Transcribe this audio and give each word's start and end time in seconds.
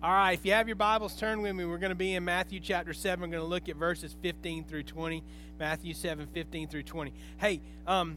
All 0.00 0.12
right, 0.12 0.34
if 0.34 0.46
you 0.46 0.52
have 0.52 0.68
your 0.68 0.76
Bibles, 0.76 1.16
turn 1.16 1.42
with 1.42 1.56
me. 1.56 1.64
We're 1.64 1.78
going 1.78 1.90
to 1.90 1.96
be 1.96 2.14
in 2.14 2.24
Matthew 2.24 2.60
chapter 2.60 2.94
7. 2.94 3.20
We're 3.20 3.36
going 3.36 3.42
to 3.42 3.48
look 3.48 3.68
at 3.68 3.74
verses 3.74 4.14
15 4.22 4.62
through 4.62 4.84
20. 4.84 5.24
Matthew 5.58 5.92
7, 5.92 6.28
15 6.32 6.68
through 6.68 6.84
20. 6.84 7.12
Hey, 7.38 7.60
um, 7.84 8.16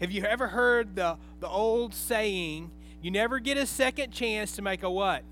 have 0.00 0.10
you 0.10 0.24
ever 0.24 0.48
heard 0.48 0.96
the, 0.96 1.16
the 1.38 1.46
old 1.46 1.94
saying, 1.94 2.72
you 3.00 3.12
never 3.12 3.38
get 3.38 3.56
a 3.56 3.66
second 3.66 4.10
chance 4.10 4.56
to 4.56 4.62
make 4.62 4.82
a 4.82 4.90
what? 4.90 5.22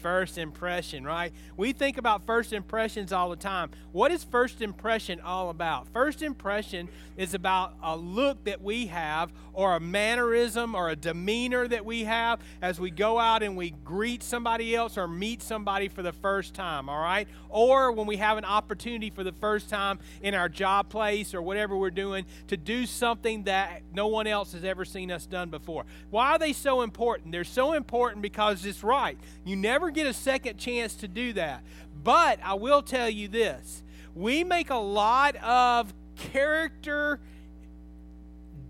First 0.00 0.38
impression, 0.38 1.04
right? 1.04 1.32
We 1.56 1.72
think 1.72 1.98
about 1.98 2.26
first 2.26 2.52
impressions 2.52 3.12
all 3.12 3.30
the 3.30 3.36
time. 3.36 3.70
What 3.92 4.10
is 4.10 4.24
first 4.24 4.62
impression 4.62 5.20
all 5.20 5.50
about? 5.50 5.88
First 5.92 6.22
impression 6.22 6.88
is 7.16 7.34
about 7.34 7.74
a 7.82 7.96
look 7.96 8.44
that 8.44 8.62
we 8.62 8.86
have, 8.86 9.32
or 9.52 9.76
a 9.76 9.80
mannerism, 9.80 10.74
or 10.74 10.88
a 10.88 10.96
demeanor 10.96 11.68
that 11.68 11.84
we 11.84 12.04
have 12.04 12.40
as 12.62 12.80
we 12.80 12.90
go 12.90 13.18
out 13.18 13.42
and 13.42 13.56
we 13.56 13.70
greet 13.84 14.22
somebody 14.22 14.74
else 14.74 14.96
or 14.96 15.06
meet 15.06 15.42
somebody 15.42 15.88
for 15.88 16.02
the 16.02 16.12
first 16.12 16.54
time, 16.54 16.88
all 16.88 17.00
right? 17.00 17.28
Or 17.48 17.92
when 17.92 18.06
we 18.06 18.16
have 18.16 18.38
an 18.38 18.44
opportunity 18.44 19.10
for 19.10 19.24
the 19.24 19.32
first 19.32 19.68
time 19.68 19.98
in 20.22 20.34
our 20.34 20.48
job 20.48 20.88
place 20.88 21.34
or 21.34 21.42
whatever 21.42 21.76
we're 21.76 21.90
doing 21.90 22.24
to 22.48 22.56
do 22.56 22.86
something 22.86 23.44
that 23.44 23.82
no 23.92 24.06
one 24.06 24.26
else 24.26 24.52
has 24.52 24.64
ever 24.64 24.84
seen 24.84 25.10
us 25.10 25.26
done 25.26 25.50
before. 25.50 25.84
Why 26.10 26.30
are 26.30 26.38
they 26.38 26.52
so 26.52 26.82
important? 26.82 27.32
They're 27.32 27.44
so 27.44 27.72
important 27.72 28.22
because 28.22 28.64
it's 28.64 28.82
right. 28.82 29.18
You 29.44 29.56
never 29.56 29.89
get 29.90 30.06
a 30.06 30.12
second 30.12 30.58
chance 30.58 30.94
to 30.96 31.08
do 31.08 31.32
that. 31.34 31.62
But 32.02 32.38
I 32.42 32.54
will 32.54 32.82
tell 32.82 33.08
you 33.08 33.28
this 33.28 33.82
we 34.14 34.44
make 34.44 34.70
a 34.70 34.76
lot 34.76 35.36
of 35.36 35.92
character 36.16 37.20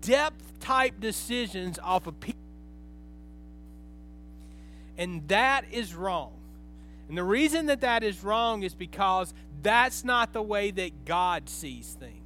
depth 0.01 0.59
type 0.59 0.99
decisions 0.99 1.79
off 1.79 2.07
of 2.07 2.19
people. 2.19 2.39
And 4.97 5.27
that 5.29 5.65
is 5.71 5.95
wrong. 5.95 6.33
And 7.09 7.17
the 7.17 7.23
reason 7.23 7.65
that 7.65 7.81
that 7.81 8.03
is 8.03 8.23
wrong 8.23 8.63
is 8.63 8.73
because 8.73 9.33
that's 9.61 10.03
not 10.03 10.33
the 10.33 10.41
way 10.41 10.71
that 10.71 11.05
God 11.05 11.49
sees 11.49 11.97
things. 11.99 12.20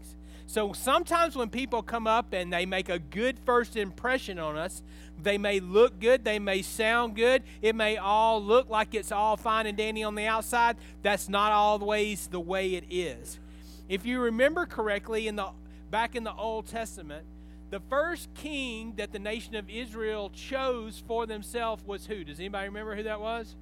So 0.55 0.71
sometimes 0.71 1.35
when 1.35 1.49
people 1.49 1.83
come 1.83 2.07
up 2.07 2.31
and 2.31 2.53
they 2.53 2.65
make 2.65 2.87
a 2.87 2.97
good 2.97 3.37
first 3.45 3.75
impression 3.75 4.39
on 4.39 4.55
us, 4.55 4.83
they 5.21 5.37
may 5.37 5.59
look 5.59 5.99
good, 5.99 6.23
they 6.23 6.39
may 6.39 6.61
sound 6.61 7.17
good, 7.17 7.43
it 7.61 7.75
may 7.75 7.97
all 7.97 8.41
look 8.41 8.69
like 8.69 8.95
it's 8.95 9.11
all 9.11 9.35
fine 9.35 9.67
and 9.67 9.77
dandy 9.77 10.01
on 10.01 10.15
the 10.15 10.27
outside. 10.27 10.77
That's 11.01 11.27
not 11.27 11.51
always 11.51 12.27
the 12.27 12.39
way 12.39 12.75
it 12.75 12.85
is. 12.89 13.37
If 13.89 14.05
you 14.05 14.21
remember 14.21 14.65
correctly, 14.65 15.27
in 15.27 15.35
the 15.35 15.49
back 15.91 16.15
in 16.15 16.23
the 16.23 16.33
Old 16.33 16.67
Testament, 16.67 17.25
the 17.69 17.81
first 17.89 18.33
king 18.33 18.93
that 18.95 19.11
the 19.11 19.19
nation 19.19 19.55
of 19.55 19.69
Israel 19.69 20.29
chose 20.29 21.03
for 21.05 21.25
themselves 21.25 21.83
was 21.85 22.05
who? 22.05 22.23
Does 22.23 22.39
anybody 22.39 22.69
remember 22.69 22.95
who 22.95 23.03
that 23.03 23.19
was? 23.19 23.57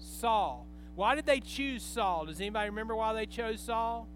Saul. 0.00 0.66
Why 0.96 1.14
did 1.14 1.26
they 1.26 1.38
choose 1.38 1.84
Saul? 1.84 2.26
Does 2.26 2.40
anybody 2.40 2.70
remember 2.70 2.96
why 2.96 3.12
they 3.12 3.26
chose 3.26 3.60
Saul? 3.60 4.08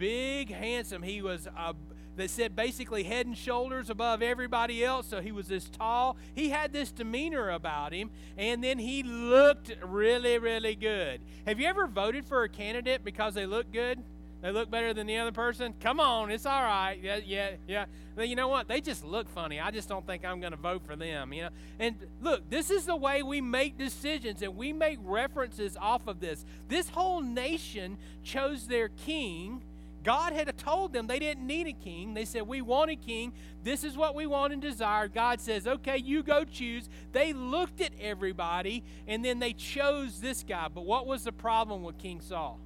Big, 0.00 0.50
handsome. 0.50 1.02
He 1.02 1.20
was 1.20 1.46
uh, 1.46 1.50
a 1.72 1.74
that 2.16 2.30
said 2.30 2.56
basically 2.56 3.02
head 3.02 3.26
and 3.26 3.36
shoulders 3.36 3.90
above 3.90 4.22
everybody 4.22 4.82
else. 4.82 5.06
So 5.06 5.20
he 5.20 5.30
was 5.30 5.46
this 5.46 5.68
tall. 5.68 6.16
He 6.34 6.48
had 6.48 6.72
this 6.72 6.90
demeanor 6.90 7.50
about 7.50 7.92
him, 7.92 8.10
and 8.38 8.64
then 8.64 8.78
he 8.78 9.02
looked 9.02 9.76
really, 9.84 10.38
really 10.38 10.74
good. 10.74 11.20
Have 11.46 11.60
you 11.60 11.66
ever 11.66 11.86
voted 11.86 12.24
for 12.24 12.44
a 12.44 12.48
candidate 12.48 13.04
because 13.04 13.34
they 13.34 13.44
look 13.44 13.70
good? 13.72 14.02
They 14.40 14.50
look 14.50 14.70
better 14.70 14.94
than 14.94 15.06
the 15.06 15.18
other 15.18 15.32
person? 15.32 15.74
Come 15.80 16.00
on, 16.00 16.30
it's 16.30 16.46
all 16.46 16.62
right. 16.62 16.98
Yeah, 17.02 17.20
yeah, 17.22 17.50
yeah. 17.68 17.84
But 18.16 18.28
you 18.30 18.36
know 18.36 18.48
what? 18.48 18.68
They 18.68 18.80
just 18.80 19.04
look 19.04 19.28
funny. 19.28 19.60
I 19.60 19.70
just 19.70 19.86
don't 19.86 20.06
think 20.06 20.24
I'm 20.24 20.40
going 20.40 20.52
to 20.52 20.58
vote 20.58 20.86
for 20.86 20.96
them, 20.96 21.34
you 21.34 21.42
know. 21.42 21.50
And 21.78 21.96
look, 22.22 22.48
this 22.48 22.70
is 22.70 22.86
the 22.86 22.96
way 22.96 23.22
we 23.22 23.42
make 23.42 23.76
decisions 23.76 24.40
and 24.40 24.56
we 24.56 24.72
make 24.72 24.98
references 25.02 25.76
off 25.78 26.06
of 26.06 26.20
this. 26.20 26.46
This 26.68 26.88
whole 26.88 27.20
nation 27.20 27.98
chose 28.24 28.66
their 28.66 28.88
king 28.88 29.62
God 30.02 30.32
had 30.32 30.56
told 30.56 30.92
them 30.92 31.06
they 31.06 31.18
didn't 31.18 31.46
need 31.46 31.66
a 31.66 31.72
king. 31.72 32.14
They 32.14 32.24
said, 32.24 32.46
We 32.46 32.62
want 32.62 32.90
a 32.90 32.96
king. 32.96 33.32
This 33.62 33.84
is 33.84 33.96
what 33.96 34.14
we 34.14 34.26
want 34.26 34.52
and 34.52 34.62
desire. 34.62 35.08
God 35.08 35.40
says, 35.40 35.66
Okay, 35.66 35.98
you 35.98 36.22
go 36.22 36.44
choose. 36.44 36.88
They 37.12 37.32
looked 37.32 37.80
at 37.80 37.92
everybody 38.00 38.82
and 39.06 39.24
then 39.24 39.38
they 39.38 39.52
chose 39.52 40.20
this 40.20 40.42
guy. 40.42 40.68
But 40.72 40.86
what 40.86 41.06
was 41.06 41.24
the 41.24 41.32
problem 41.32 41.82
with 41.82 41.98
King 41.98 42.20
Saul? 42.20 42.58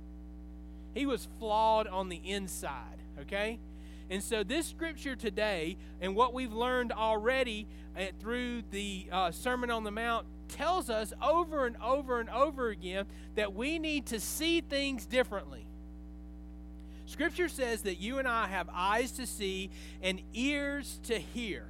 He 0.94 1.06
was 1.06 1.26
flawed 1.40 1.88
on 1.88 2.08
the 2.08 2.20
inside, 2.24 3.02
okay? 3.22 3.58
And 4.10 4.22
so, 4.22 4.44
this 4.44 4.66
scripture 4.66 5.16
today 5.16 5.76
and 6.00 6.14
what 6.14 6.34
we've 6.34 6.52
learned 6.52 6.92
already 6.92 7.66
uh, 7.98 8.06
through 8.20 8.62
the 8.70 9.08
uh, 9.10 9.30
Sermon 9.32 9.70
on 9.70 9.82
the 9.82 9.90
Mount 9.90 10.26
tells 10.48 10.88
us 10.90 11.12
over 11.22 11.66
and 11.66 11.76
over 11.82 12.20
and 12.20 12.30
over 12.30 12.68
again 12.68 13.06
that 13.34 13.54
we 13.54 13.78
need 13.78 14.06
to 14.06 14.20
see 14.20 14.60
things 14.60 15.04
differently. 15.06 15.66
Scripture 17.14 17.48
says 17.48 17.82
that 17.82 18.00
you 18.00 18.18
and 18.18 18.26
I 18.26 18.48
have 18.48 18.68
eyes 18.74 19.12
to 19.12 19.24
see 19.24 19.70
and 20.02 20.20
ears 20.32 20.98
to 21.04 21.16
hear. 21.16 21.64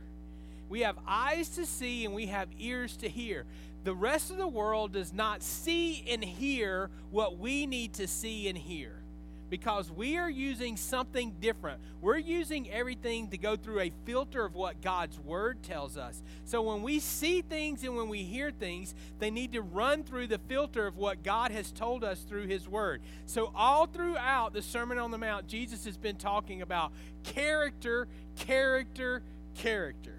We 0.71 0.81
have 0.81 0.97
eyes 1.07 1.51
to 1.57 1.67
see 1.67 2.07
and 2.07 2.15
we 2.15 2.29
have 2.29 2.49
ears 2.59 2.97
to 2.97 3.11
hear. 3.11 3.45
The 3.85 3.93
rest 3.93 4.31
of 4.31 4.39
the 4.39 4.49
world 4.49 4.93
does 4.93 5.13
not 5.13 5.43
see 5.43 6.03
and 6.09 6.25
hear 6.25 6.89
what 7.11 7.37
we 7.37 7.67
need 7.67 7.93
to 7.93 8.09
see 8.09 8.49
and 8.49 8.57
hear 8.57 9.04
because 9.51 9.91
we 9.91 10.17
are 10.17 10.31
using 10.31 10.77
something 10.77 11.35
different. 11.41 11.81
We're 12.01 12.19
using 12.19 12.71
everything 12.71 13.29
to 13.29 13.39
go 13.39 13.57
through 13.57 13.81
a 13.81 13.93
filter 14.05 14.45
of 14.45 14.55
what 14.55 14.81
God's 14.81 15.19
Word 15.19 15.63
tells 15.63 15.97
us. 15.97 16.23
So 16.45 16.63
when 16.63 16.83
we 16.83 16.99
see 17.01 17.43
things 17.43 17.85
and 17.85 17.97
when 17.97 18.09
we 18.09 18.23
hear 18.23 18.51
things, 18.51 18.95
they 19.19 19.31
need 19.31 19.53
to 19.53 19.63
run 19.63 20.03
through 20.05 20.29
the 20.29 20.41
filter 20.49 20.87
of 20.87 20.97
what 20.97 21.23
God 21.23 21.51
has 21.51 21.71
told 21.73 22.05
us 22.05 22.21
through 22.21 22.47
His 22.47 22.69
Word. 22.69 23.03
So 23.27 23.53
all 23.55 23.87
throughout 23.87 24.53
the 24.53 24.63
Sermon 24.63 24.99
on 24.99 25.11
the 25.11 25.19
Mount, 25.19 25.47
Jesus 25.47 25.85
has 25.85 25.97
been 25.97 26.17
talking 26.17 26.63
about 26.63 26.93
character, 27.23 28.09
character, 28.37 29.23
character. 29.55 30.14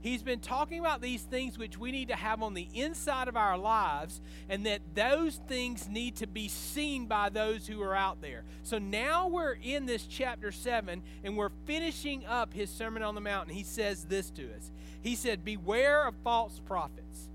He's 0.00 0.22
been 0.22 0.38
talking 0.38 0.78
about 0.78 1.00
these 1.00 1.22
things 1.22 1.58
which 1.58 1.76
we 1.76 1.90
need 1.90 2.08
to 2.08 2.16
have 2.16 2.42
on 2.42 2.54
the 2.54 2.68
inside 2.72 3.26
of 3.26 3.36
our 3.36 3.58
lives, 3.58 4.20
and 4.48 4.64
that 4.66 4.80
those 4.94 5.40
things 5.48 5.88
need 5.88 6.16
to 6.16 6.26
be 6.26 6.48
seen 6.48 7.06
by 7.06 7.30
those 7.30 7.66
who 7.66 7.82
are 7.82 7.96
out 7.96 8.20
there. 8.20 8.44
So 8.62 8.78
now 8.78 9.26
we're 9.28 9.58
in 9.60 9.86
this 9.86 10.06
chapter 10.06 10.52
7, 10.52 11.02
and 11.24 11.36
we're 11.36 11.50
finishing 11.66 12.24
up 12.26 12.54
his 12.54 12.70
Sermon 12.70 13.02
on 13.02 13.14
the 13.14 13.20
Mount, 13.20 13.48
and 13.48 13.56
he 13.56 13.64
says 13.64 14.04
this 14.04 14.30
to 14.30 14.54
us. 14.54 14.70
He 15.00 15.16
said, 15.16 15.44
Beware 15.44 16.06
of 16.06 16.14
false 16.22 16.60
prophets 16.64 17.28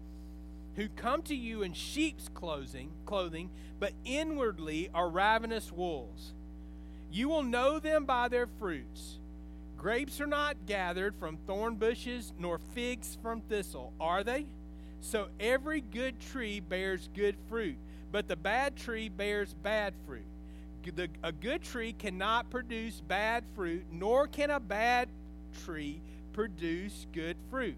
who 0.76 0.88
come 0.90 1.22
to 1.24 1.36
you 1.36 1.64
in 1.64 1.74
sheep's 1.74 2.30
clothing, 2.30 2.92
clothing, 3.06 3.50
but 3.80 3.94
inwardly 4.06 4.90
are 4.94 5.10
ravenous 5.10 5.72
wolves. 5.72 6.34
You 7.12 7.30
will 7.30 7.44
know 7.44 7.80
them 7.80 8.06
by 8.06 8.28
their 8.28 8.48
fruits. 8.48 9.20
Grapes 9.84 10.22
are 10.22 10.28
not 10.28 10.56
gathered 10.66 11.14
from 11.14 11.36
thorn 11.46 11.76
bushes, 11.76 12.32
nor 12.40 12.58
figs 12.58 13.18
from 13.22 13.42
thistle, 13.42 13.92
are 14.00 14.24
they? 14.24 14.46
So 15.02 15.28
every 15.42 15.82
good 15.82 16.22
tree 16.22 16.62
bears 16.62 17.10
good 17.14 17.36
fruit, 17.50 17.76
but 18.10 18.30
the 18.30 18.38
bad 18.38 18.78
tree 18.78 19.10
bears 19.10 19.54
bad 19.62 19.94
fruit. 20.08 20.24
The, 20.96 21.10
a 21.22 21.34
good 21.34 21.64
tree 21.64 21.92
cannot 21.92 22.50
produce 22.50 23.02
bad 23.02 23.44
fruit, 23.56 23.84
nor 23.92 24.26
can 24.26 24.52
a 24.52 24.60
bad 24.62 25.10
tree 25.66 26.00
produce 26.32 27.06
good 27.12 27.36
fruit. 27.50 27.76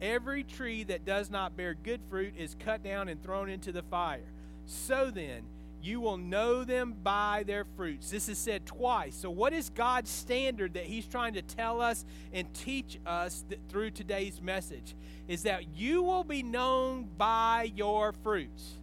Every 0.00 0.44
tree 0.44 0.82
that 0.84 1.04
does 1.04 1.28
not 1.28 1.58
bear 1.58 1.74
good 1.74 2.00
fruit 2.08 2.32
is 2.38 2.56
cut 2.58 2.82
down 2.82 3.10
and 3.10 3.22
thrown 3.22 3.50
into 3.50 3.70
the 3.70 3.82
fire. 3.82 4.24
So 4.64 5.10
then, 5.10 5.42
you 5.84 6.00
will 6.00 6.16
know 6.16 6.64
them 6.64 6.94
by 7.02 7.44
their 7.46 7.64
fruits. 7.76 8.10
This 8.10 8.28
is 8.28 8.38
said 8.38 8.64
twice. 8.64 9.14
So, 9.14 9.30
what 9.30 9.52
is 9.52 9.68
God's 9.70 10.10
standard 10.10 10.74
that 10.74 10.84
He's 10.84 11.06
trying 11.06 11.34
to 11.34 11.42
tell 11.42 11.80
us 11.80 12.04
and 12.32 12.52
teach 12.54 12.98
us 13.06 13.44
through 13.68 13.90
today's 13.90 14.40
message? 14.40 14.94
Is 15.28 15.42
that 15.42 15.76
you 15.76 16.02
will 16.02 16.24
be 16.24 16.42
known 16.42 17.08
by 17.16 17.70
your 17.74 18.12
fruits. 18.12 18.78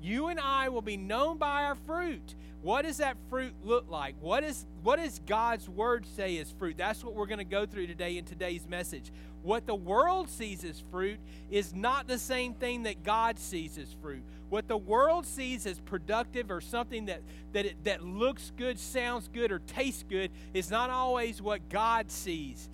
You 0.00 0.28
and 0.28 0.38
I 0.38 0.68
will 0.68 0.82
be 0.82 0.96
known 0.96 1.38
by 1.38 1.64
our 1.64 1.74
fruit. 1.74 2.34
What 2.62 2.82
does 2.82 2.96
that 2.96 3.16
fruit 3.30 3.54
look 3.64 3.88
like? 3.88 4.16
What 4.20 4.42
is 4.42 4.66
what 4.82 4.96
does 4.96 5.20
God's 5.26 5.68
word 5.68 6.06
say 6.16 6.36
is 6.36 6.50
fruit? 6.58 6.76
That's 6.76 7.04
what 7.04 7.14
we're 7.14 7.26
going 7.26 7.38
to 7.38 7.44
go 7.44 7.66
through 7.66 7.86
today 7.86 8.18
in 8.18 8.24
today's 8.24 8.68
message. 8.68 9.12
What 9.42 9.66
the 9.66 9.74
world 9.74 10.28
sees 10.28 10.64
as 10.64 10.82
fruit 10.90 11.20
is 11.50 11.74
not 11.74 12.08
the 12.08 12.18
same 12.18 12.54
thing 12.54 12.82
that 12.82 13.04
God 13.04 13.38
sees 13.38 13.78
as 13.78 13.94
fruit. 14.02 14.22
What 14.50 14.66
the 14.66 14.76
world 14.76 15.26
sees 15.26 15.66
as 15.66 15.78
productive 15.78 16.50
or 16.50 16.60
something 16.60 17.06
that, 17.06 17.22
that, 17.52 17.66
it, 17.66 17.84
that 17.84 18.02
looks 18.02 18.50
good, 18.56 18.78
sounds 18.78 19.28
good, 19.28 19.52
or 19.52 19.60
tastes 19.60 20.04
good 20.08 20.30
is 20.54 20.70
not 20.70 20.90
always 20.90 21.40
what 21.40 21.68
God 21.68 22.10
sees 22.10 22.68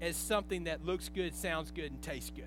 as 0.00 0.16
something 0.16 0.64
that 0.64 0.84
looks 0.84 1.08
good, 1.08 1.34
sounds 1.34 1.70
good, 1.70 1.90
and 1.92 2.02
tastes 2.02 2.32
good. 2.34 2.44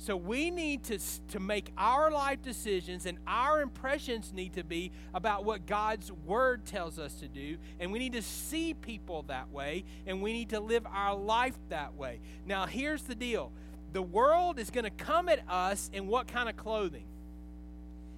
So 0.00 0.16
we 0.16 0.50
need 0.50 0.84
to, 0.84 0.98
to 1.28 1.38
make 1.38 1.72
our 1.76 2.10
life 2.10 2.40
decisions, 2.40 3.04
and 3.04 3.18
our 3.26 3.60
impressions 3.60 4.32
need 4.32 4.54
to 4.54 4.64
be 4.64 4.92
about 5.12 5.44
what 5.44 5.66
God's 5.66 6.10
Word 6.10 6.64
tells 6.64 6.98
us 6.98 7.16
to 7.16 7.28
do. 7.28 7.58
And 7.78 7.92
we 7.92 7.98
need 7.98 8.14
to 8.14 8.22
see 8.22 8.72
people 8.72 9.24
that 9.24 9.50
way, 9.50 9.84
and 10.06 10.22
we 10.22 10.32
need 10.32 10.48
to 10.50 10.60
live 10.60 10.86
our 10.90 11.14
life 11.14 11.58
that 11.68 11.96
way. 11.96 12.20
Now, 12.46 12.64
here's 12.64 13.02
the 13.02 13.14
deal 13.14 13.52
the 13.92 14.00
world 14.00 14.58
is 14.58 14.70
going 14.70 14.84
to 14.84 14.90
come 14.90 15.28
at 15.28 15.40
us 15.50 15.90
in 15.92 16.06
what 16.06 16.28
kind 16.28 16.48
of 16.48 16.56
clothing? 16.56 17.04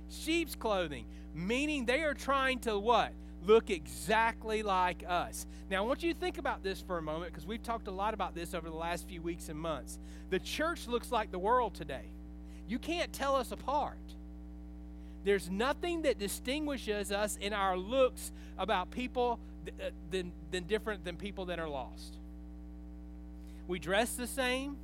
Sheep's 0.08 0.54
clothing, 0.54 1.06
meaning 1.34 1.86
they 1.86 2.04
are 2.04 2.14
trying 2.14 2.60
to 2.60 2.78
what? 2.78 3.12
Look 3.44 3.70
exactly 3.70 4.62
like 4.62 5.04
us. 5.06 5.46
Now, 5.70 5.84
I 5.84 5.86
want 5.86 6.02
you 6.02 6.12
to 6.12 6.18
think 6.18 6.38
about 6.38 6.62
this 6.62 6.80
for 6.80 6.98
a 6.98 7.02
moment 7.02 7.32
because 7.32 7.46
we've 7.46 7.62
talked 7.62 7.88
a 7.88 7.92
lot 7.92 8.14
about 8.14 8.34
this 8.34 8.54
over 8.54 8.68
the 8.68 8.76
last 8.76 9.08
few 9.08 9.20
weeks 9.20 9.48
and 9.48 9.58
months. 9.58 9.98
The 10.30 10.38
church 10.38 10.86
looks 10.86 11.10
like 11.10 11.32
the 11.32 11.38
world 11.38 11.74
today. 11.74 12.12
You 12.68 12.78
can't 12.78 13.12
tell 13.12 13.34
us 13.34 13.50
apart. 13.50 13.96
There's 15.24 15.50
nothing 15.50 16.02
that 16.02 16.18
distinguishes 16.18 17.10
us 17.10 17.36
in 17.40 17.52
our 17.52 17.76
looks 17.76 18.32
about 18.58 18.90
people 18.90 19.38
uh, 19.66 19.90
than, 20.10 20.32
than 20.50 20.64
different 20.64 21.04
than 21.04 21.16
people 21.16 21.46
that 21.46 21.58
are 21.58 21.68
lost. 21.68 22.16
We 23.68 23.78
dress 23.78 24.14
the 24.14 24.26
same. 24.26 24.76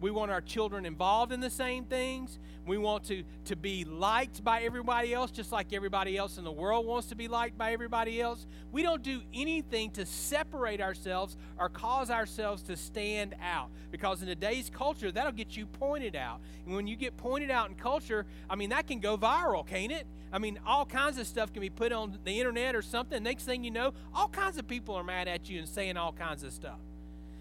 We 0.00 0.10
want 0.10 0.30
our 0.30 0.40
children 0.40 0.86
involved 0.86 1.30
in 1.30 1.40
the 1.40 1.50
same 1.50 1.84
things. 1.84 2.38
We 2.66 2.78
want 2.78 3.04
to, 3.04 3.22
to 3.46 3.56
be 3.56 3.84
liked 3.84 4.42
by 4.42 4.62
everybody 4.62 5.12
else, 5.12 5.30
just 5.30 5.52
like 5.52 5.72
everybody 5.72 6.16
else 6.16 6.38
in 6.38 6.44
the 6.44 6.52
world 6.52 6.86
wants 6.86 7.08
to 7.08 7.14
be 7.14 7.28
liked 7.28 7.58
by 7.58 7.72
everybody 7.72 8.20
else. 8.20 8.46
We 8.72 8.82
don't 8.82 9.02
do 9.02 9.20
anything 9.34 9.90
to 9.92 10.06
separate 10.06 10.80
ourselves 10.80 11.36
or 11.58 11.68
cause 11.68 12.10
ourselves 12.10 12.62
to 12.64 12.76
stand 12.76 13.34
out. 13.42 13.70
Because 13.90 14.22
in 14.22 14.28
today's 14.28 14.70
culture, 14.70 15.10
that'll 15.12 15.32
get 15.32 15.56
you 15.56 15.66
pointed 15.66 16.16
out. 16.16 16.40
And 16.64 16.74
when 16.74 16.86
you 16.86 16.96
get 16.96 17.16
pointed 17.16 17.50
out 17.50 17.68
in 17.68 17.74
culture, 17.74 18.24
I 18.48 18.56
mean, 18.56 18.70
that 18.70 18.86
can 18.86 19.00
go 19.00 19.18
viral, 19.18 19.66
can't 19.66 19.92
it? 19.92 20.06
I 20.32 20.38
mean, 20.38 20.60
all 20.64 20.86
kinds 20.86 21.18
of 21.18 21.26
stuff 21.26 21.52
can 21.52 21.60
be 21.60 21.70
put 21.70 21.92
on 21.92 22.18
the 22.24 22.38
internet 22.38 22.74
or 22.76 22.82
something. 22.82 23.22
Next 23.22 23.44
thing 23.44 23.64
you 23.64 23.70
know, 23.70 23.92
all 24.14 24.28
kinds 24.28 24.58
of 24.58 24.66
people 24.68 24.94
are 24.94 25.04
mad 25.04 25.28
at 25.28 25.50
you 25.50 25.58
and 25.58 25.68
saying 25.68 25.96
all 25.96 26.12
kinds 26.12 26.44
of 26.44 26.52
stuff. 26.52 26.78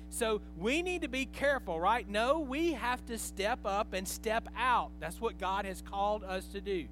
So 0.09 0.41
we 0.57 0.81
need 0.81 1.03
to 1.03 1.07
be 1.07 1.25
careful, 1.25 1.79
right? 1.79 2.07
No, 2.09 2.39
we 2.39 2.73
have 2.73 3.05
to 3.05 3.17
step 3.17 3.59
up 3.65 3.93
and 3.93 4.07
step 4.07 4.47
out. 4.57 4.91
That's 4.99 5.21
what 5.21 5.37
God 5.37 5.65
has 5.65 5.81
called 5.81 6.23
us 6.23 6.45
to 6.47 6.61
do. 6.61 6.87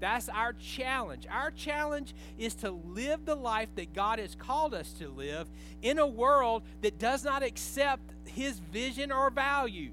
That's 0.00 0.28
our 0.30 0.54
challenge. 0.54 1.26
Our 1.30 1.50
challenge 1.50 2.14
is 2.38 2.54
to 2.56 2.70
live 2.70 3.26
the 3.26 3.34
life 3.34 3.68
that 3.74 3.92
God 3.92 4.18
has 4.18 4.34
called 4.34 4.72
us 4.72 4.92
to 4.94 5.08
live 5.08 5.46
in 5.82 5.98
a 5.98 6.06
world 6.06 6.62
that 6.80 6.98
does 6.98 7.22
not 7.22 7.42
accept 7.42 8.02
His 8.24 8.58
vision 8.58 9.12
or 9.12 9.30
values. 9.30 9.92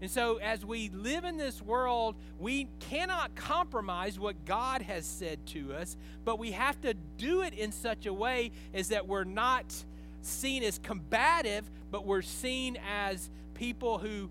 And 0.00 0.10
so, 0.10 0.36
as 0.36 0.64
we 0.64 0.90
live 0.90 1.24
in 1.24 1.38
this 1.38 1.60
world, 1.60 2.14
we 2.38 2.68
cannot 2.78 3.34
compromise 3.34 4.18
what 4.18 4.44
God 4.44 4.82
has 4.82 5.04
said 5.04 5.44
to 5.46 5.72
us, 5.72 5.96
but 6.24 6.38
we 6.38 6.52
have 6.52 6.80
to 6.82 6.94
do 7.16 7.42
it 7.42 7.52
in 7.52 7.72
such 7.72 8.06
a 8.06 8.12
way 8.12 8.52
as 8.72 8.88
that 8.88 9.08
we're 9.08 9.24
not 9.24 9.74
seen 10.22 10.62
as 10.62 10.78
combative, 10.78 11.68
but 11.90 12.06
we're 12.06 12.22
seen 12.22 12.78
as 12.88 13.30
people 13.54 13.98
who 13.98 14.30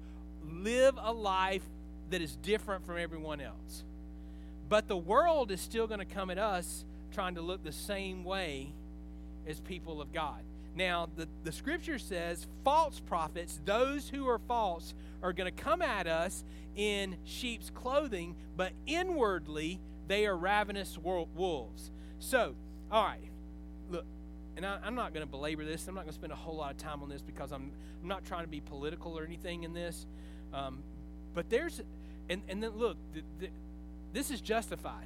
live 0.49 0.97
a 1.01 1.11
life 1.11 1.63
that 2.09 2.21
is 2.21 2.35
different 2.37 2.85
from 2.85 2.97
everyone 2.97 3.41
else. 3.41 3.83
But 4.69 4.87
the 4.87 4.97
world 4.97 5.51
is 5.51 5.61
still 5.61 5.87
going 5.87 5.99
to 5.99 6.05
come 6.05 6.29
at 6.29 6.37
us 6.37 6.85
trying 7.13 7.35
to 7.35 7.41
look 7.41 7.63
the 7.63 7.71
same 7.71 8.23
way 8.23 8.71
as 9.47 9.59
people 9.59 10.01
of 10.01 10.13
God. 10.13 10.41
Now, 10.75 11.09
the, 11.15 11.27
the 11.43 11.51
scripture 11.51 11.97
says 11.97 12.45
false 12.63 12.99
prophets, 12.99 13.59
those 13.65 14.09
who 14.09 14.27
are 14.27 14.39
false, 14.39 14.93
are 15.23 15.33
going 15.33 15.51
to 15.51 15.63
come 15.63 15.81
at 15.81 16.05
us 16.05 16.43
in 16.75 17.17
sheep's 17.25 17.71
clothing, 17.71 18.35
but 18.55 18.71
inwardly 18.85 19.79
they 20.07 20.27
are 20.27 20.37
ravenous 20.37 20.97
wolves. 20.97 21.89
So, 22.19 22.53
all 22.91 23.03
right, 23.03 23.19
look, 23.89 24.05
and 24.57 24.65
I, 24.65 24.79
am 24.83 24.95
not 24.95 25.13
going 25.13 25.25
to 25.25 25.29
belabor 25.29 25.63
this. 25.63 25.87
I'm 25.87 25.93
not 25.93 26.01
going 26.01 26.11
to 26.11 26.15
spend 26.15 26.33
a 26.33 26.35
whole 26.35 26.55
lot 26.55 26.71
of 26.71 26.77
time 26.77 27.03
on 27.03 27.09
this 27.09 27.21
because 27.21 27.51
I'm, 27.51 27.71
I'm 28.01 28.07
not 28.07 28.25
trying 28.25 28.43
to 28.43 28.49
be 28.49 28.59
political 28.59 29.17
or 29.17 29.23
anything 29.23 29.63
in 29.63 29.73
this. 29.73 30.07
Um, 30.51 30.79
but 31.35 31.47
there's, 31.51 31.79
and, 32.27 32.41
and 32.49 32.61
then 32.61 32.71
look, 32.71 32.97
the, 33.13 33.21
the, 33.39 33.49
this 34.13 34.31
is 34.31 34.41
justified. 34.41 35.05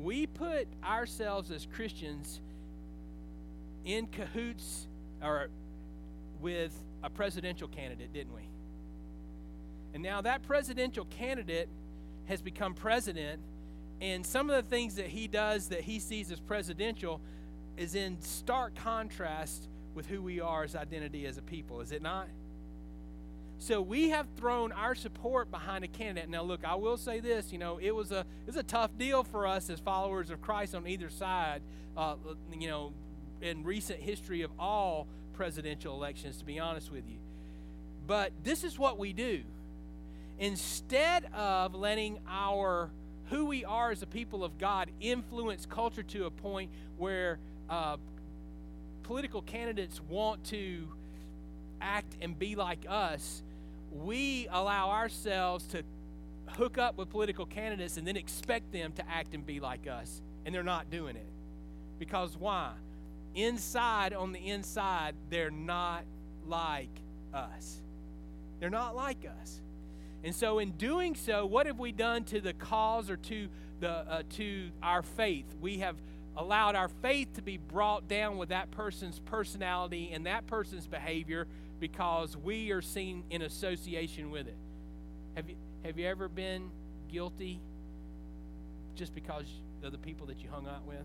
We 0.00 0.26
put 0.26 0.68
ourselves 0.82 1.50
as 1.50 1.66
Christians 1.74 2.40
in 3.84 4.06
cahoots 4.06 4.86
or 5.22 5.48
with 6.40 6.72
a 7.02 7.10
presidential 7.10 7.68
candidate, 7.68 8.12
didn't 8.14 8.34
we? 8.34 8.48
And 9.92 10.02
now 10.02 10.22
that 10.22 10.42
presidential 10.44 11.04
candidate 11.04 11.68
has 12.26 12.40
become 12.40 12.72
president 12.72 13.40
and 14.00 14.24
some 14.24 14.50
of 14.50 14.56
the 14.56 14.68
things 14.68 14.94
that 14.96 15.06
he 15.06 15.26
does 15.26 15.68
that 15.68 15.82
he 15.82 15.98
sees 15.98 16.30
as 16.30 16.40
presidential 16.40 17.20
is 17.76 17.94
in 17.94 18.20
stark 18.20 18.74
contrast 18.74 19.68
with 19.94 20.06
who 20.06 20.22
we 20.22 20.40
are 20.40 20.64
as 20.64 20.76
identity 20.76 21.26
as 21.26 21.38
a 21.38 21.42
people, 21.42 21.80
is 21.80 21.92
it 21.92 22.02
not? 22.02 22.28
So 23.58 23.82
we 23.82 24.10
have 24.10 24.26
thrown 24.36 24.70
our 24.70 24.94
support 24.94 25.50
behind 25.50 25.82
a 25.84 25.88
candidate. 25.88 26.30
Now, 26.30 26.42
look, 26.42 26.64
I 26.64 26.76
will 26.76 26.96
say 26.96 27.18
this: 27.18 27.52
you 27.52 27.58
know, 27.58 27.78
it 27.78 27.90
was 27.90 28.12
a 28.12 28.20
it 28.20 28.46
was 28.46 28.56
a 28.56 28.62
tough 28.62 28.96
deal 28.96 29.24
for 29.24 29.46
us 29.46 29.68
as 29.68 29.80
followers 29.80 30.30
of 30.30 30.40
Christ 30.40 30.74
on 30.76 30.86
either 30.86 31.10
side. 31.10 31.62
Uh, 31.96 32.14
you 32.56 32.68
know, 32.68 32.92
in 33.42 33.64
recent 33.64 33.98
history 33.98 34.42
of 34.42 34.52
all 34.58 35.08
presidential 35.32 35.94
elections, 35.94 36.36
to 36.38 36.44
be 36.44 36.60
honest 36.60 36.92
with 36.92 37.08
you. 37.08 37.16
But 38.06 38.32
this 38.44 38.62
is 38.62 38.78
what 38.78 38.98
we 38.98 39.12
do. 39.12 39.42
Instead 40.38 41.24
of 41.34 41.74
letting 41.74 42.20
our 42.28 42.90
who 43.30 43.46
we 43.46 43.64
are 43.64 43.90
as 43.90 44.02
a 44.02 44.06
people 44.06 44.44
of 44.44 44.58
God 44.58 44.90
influence 45.00 45.66
culture 45.66 46.02
to 46.02 46.26
a 46.26 46.30
point 46.30 46.70
where 46.96 47.38
uh, 47.68 47.96
political 49.02 49.42
candidates 49.42 50.00
want 50.08 50.44
to 50.44 50.88
act 51.80 52.16
and 52.20 52.38
be 52.38 52.54
like 52.54 52.86
us, 52.88 53.42
we 53.92 54.48
allow 54.50 54.90
ourselves 54.90 55.66
to 55.68 55.82
hook 56.48 56.78
up 56.78 56.96
with 56.96 57.10
political 57.10 57.46
candidates 57.46 57.96
and 57.96 58.06
then 58.06 58.16
expect 58.16 58.72
them 58.72 58.92
to 58.92 59.08
act 59.08 59.34
and 59.34 59.46
be 59.46 59.60
like 59.60 59.86
us. 59.86 60.20
And 60.44 60.54
they're 60.54 60.62
not 60.62 60.90
doing 60.90 61.16
it. 61.16 61.26
Because 61.98 62.36
why? 62.36 62.72
Inside, 63.34 64.12
on 64.14 64.32
the 64.32 64.48
inside, 64.48 65.14
they're 65.30 65.50
not 65.50 66.04
like 66.46 66.90
us. 67.34 67.78
They're 68.60 68.70
not 68.70 68.96
like 68.96 69.26
us. 69.42 69.60
And 70.24 70.34
so, 70.34 70.58
in 70.58 70.72
doing 70.72 71.14
so, 71.14 71.46
what 71.46 71.66
have 71.66 71.78
we 71.78 71.92
done 71.92 72.24
to 72.24 72.40
the 72.40 72.52
cause 72.52 73.08
or 73.08 73.16
to 73.16 73.48
the 73.80 73.90
uh, 73.90 74.22
to 74.30 74.70
our 74.82 75.02
faith? 75.02 75.46
We 75.60 75.78
have 75.78 75.96
allowed 76.36 76.76
our 76.76 76.88
faith 76.88 77.34
to 77.34 77.42
be 77.42 77.56
brought 77.56 78.08
down 78.08 78.38
with 78.38 78.50
that 78.50 78.70
person's 78.70 79.18
personality 79.20 80.10
and 80.12 80.26
that 80.26 80.46
person's 80.46 80.86
behavior 80.86 81.46
because 81.80 82.36
we 82.36 82.70
are 82.70 82.82
seen 82.82 83.24
in 83.30 83.42
association 83.42 84.30
with 84.30 84.46
it. 84.46 84.56
Have 85.36 85.48
you 85.48 85.56
have 85.84 85.98
you 85.98 86.06
ever 86.06 86.28
been 86.28 86.70
guilty 87.10 87.60
just 88.96 89.14
because 89.14 89.46
of 89.82 89.92
the 89.92 89.98
people 89.98 90.26
that 90.26 90.42
you 90.42 90.48
hung 90.50 90.66
out 90.66 90.84
with? 90.86 91.04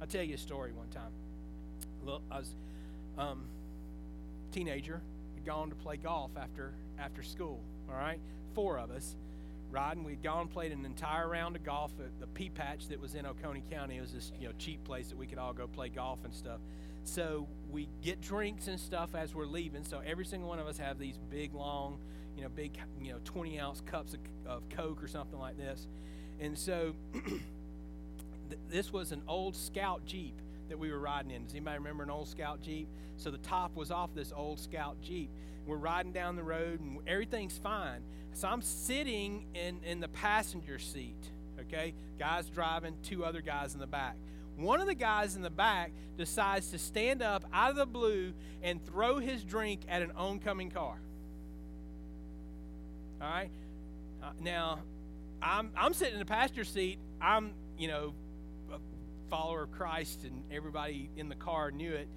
I'll 0.00 0.06
tell 0.06 0.22
you 0.22 0.34
a 0.34 0.38
story 0.38 0.72
one 0.72 0.88
time. 0.88 1.12
Look, 2.04 2.22
I 2.30 2.38
was 2.38 2.54
um, 3.18 3.44
teenager, 4.52 5.00
had 5.34 5.44
gone 5.44 5.70
to 5.70 5.74
play 5.76 5.96
golf 5.96 6.30
after 6.36 6.72
after 6.98 7.22
school. 7.22 7.60
All 7.88 7.96
right, 7.96 8.20
four 8.54 8.78
of 8.78 8.90
us 8.90 9.16
riding. 9.70 10.04
We'd 10.04 10.22
gone 10.22 10.48
played 10.48 10.72
an 10.72 10.84
entire 10.84 11.28
round 11.28 11.56
of 11.56 11.64
golf 11.64 11.92
at 12.00 12.18
the 12.20 12.26
Pea 12.28 12.50
Patch 12.50 12.88
that 12.88 13.00
was 13.00 13.14
in 13.14 13.26
Oconee 13.26 13.62
County. 13.70 13.98
It 13.98 14.00
was 14.00 14.12
this 14.12 14.32
you 14.40 14.48
know 14.48 14.54
cheap 14.58 14.82
place 14.84 15.08
that 15.08 15.16
we 15.18 15.26
could 15.26 15.38
all 15.38 15.52
go 15.52 15.66
play 15.66 15.88
golf 15.88 16.24
and 16.24 16.34
stuff. 16.34 16.60
So 17.06 17.46
we 17.70 17.88
get 18.02 18.20
drinks 18.20 18.66
and 18.66 18.78
stuff 18.78 19.14
as 19.14 19.34
we're 19.34 19.46
leaving. 19.46 19.84
So 19.84 20.02
every 20.04 20.24
single 20.24 20.48
one 20.48 20.58
of 20.58 20.66
us 20.66 20.76
have 20.78 20.98
these 20.98 21.18
big, 21.30 21.54
long, 21.54 21.98
you 22.36 22.42
know, 22.42 22.48
big, 22.48 22.76
you 23.00 23.12
know, 23.12 23.18
20 23.24 23.60
ounce 23.60 23.80
cups 23.86 24.14
of, 24.14 24.20
of 24.44 24.68
Coke 24.70 25.02
or 25.02 25.06
something 25.06 25.38
like 25.38 25.56
this. 25.56 25.86
And 26.40 26.58
so 26.58 26.94
this 28.68 28.92
was 28.92 29.12
an 29.12 29.22
old 29.28 29.54
Scout 29.54 30.04
Jeep 30.04 30.34
that 30.68 30.78
we 30.78 30.90
were 30.90 30.98
riding 30.98 31.30
in. 31.30 31.44
Does 31.44 31.54
anybody 31.54 31.78
remember 31.78 32.02
an 32.02 32.10
old 32.10 32.28
Scout 32.28 32.60
Jeep? 32.60 32.88
So 33.16 33.30
the 33.30 33.38
top 33.38 33.74
was 33.76 33.90
off 33.90 34.14
this 34.14 34.32
old 34.34 34.60
Scout 34.60 35.00
Jeep. 35.00 35.30
We're 35.66 35.76
riding 35.76 36.12
down 36.12 36.36
the 36.36 36.42
road 36.42 36.80
and 36.80 36.98
everything's 37.06 37.58
fine. 37.58 38.02
So 38.34 38.48
I'm 38.48 38.62
sitting 38.62 39.46
in, 39.54 39.80
in 39.84 40.00
the 40.00 40.08
passenger 40.08 40.78
seat, 40.78 41.16
okay? 41.60 41.94
Guys 42.18 42.48
driving, 42.48 42.96
two 43.02 43.24
other 43.24 43.40
guys 43.40 43.74
in 43.74 43.80
the 43.80 43.86
back. 43.86 44.16
One 44.56 44.80
of 44.80 44.86
the 44.86 44.94
guys 44.94 45.36
in 45.36 45.42
the 45.42 45.50
back 45.50 45.92
decides 46.16 46.70
to 46.70 46.78
stand 46.78 47.22
up 47.22 47.44
out 47.52 47.70
of 47.70 47.76
the 47.76 47.86
blue 47.86 48.32
and 48.62 48.84
throw 48.86 49.18
his 49.18 49.44
drink 49.44 49.82
at 49.88 50.02
an 50.02 50.12
oncoming 50.16 50.70
car. 50.70 50.98
All 53.20 53.28
right? 53.28 53.50
Uh, 54.22 54.30
now, 54.40 54.80
I'm, 55.42 55.70
I'm 55.76 55.92
sitting 55.94 56.14
in 56.14 56.20
the 56.20 56.26
passenger 56.26 56.64
seat. 56.64 56.98
I'm, 57.20 57.52
you 57.78 57.88
know, 57.88 58.14
follower 59.28 59.62
of 59.62 59.72
Christ, 59.72 60.24
and 60.24 60.42
everybody 60.50 61.10
in 61.16 61.28
the 61.28 61.34
car 61.34 61.70
knew 61.70 61.92
it. 61.92 62.08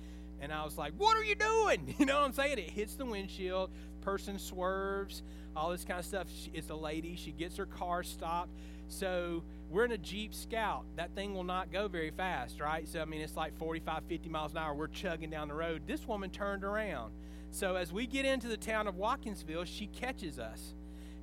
And 0.41 0.53
I 0.53 0.63
was 0.63 0.77
like, 0.77 0.93
What 0.97 1.17
are 1.17 1.23
you 1.23 1.35
doing? 1.35 1.95
You 1.99 2.05
know 2.05 2.19
what 2.19 2.25
I'm 2.25 2.33
saying? 2.33 2.57
It 2.57 2.69
hits 2.69 2.95
the 2.95 3.05
windshield, 3.05 3.69
person 4.01 4.39
swerves, 4.39 5.21
all 5.55 5.71
this 5.71 5.83
kind 5.83 5.99
of 5.99 6.05
stuff. 6.05 6.27
It's 6.53 6.69
a 6.69 6.75
lady. 6.75 7.15
She 7.15 7.31
gets 7.31 7.57
her 7.57 7.65
car 7.65 8.03
stopped. 8.03 8.51
So 8.87 9.43
we're 9.69 9.85
in 9.85 9.91
a 9.91 9.97
Jeep 9.97 10.33
Scout. 10.33 10.85
That 10.95 11.13
thing 11.13 11.33
will 11.33 11.43
not 11.43 11.71
go 11.71 11.87
very 11.87 12.11
fast, 12.11 12.59
right? 12.59 12.87
So, 12.87 13.01
I 13.01 13.05
mean, 13.05 13.21
it's 13.21 13.35
like 13.35 13.57
45, 13.57 14.03
50 14.07 14.29
miles 14.29 14.51
an 14.53 14.57
hour. 14.57 14.73
We're 14.73 14.87
chugging 14.87 15.29
down 15.29 15.47
the 15.47 15.53
road. 15.53 15.83
This 15.85 16.07
woman 16.07 16.29
turned 16.29 16.63
around. 16.63 17.13
So 17.51 17.75
as 17.75 17.91
we 17.91 18.07
get 18.07 18.25
into 18.25 18.47
the 18.47 18.57
town 18.57 18.87
of 18.87 18.95
Watkinsville, 18.95 19.65
she 19.65 19.87
catches 19.87 20.39
us. 20.39 20.73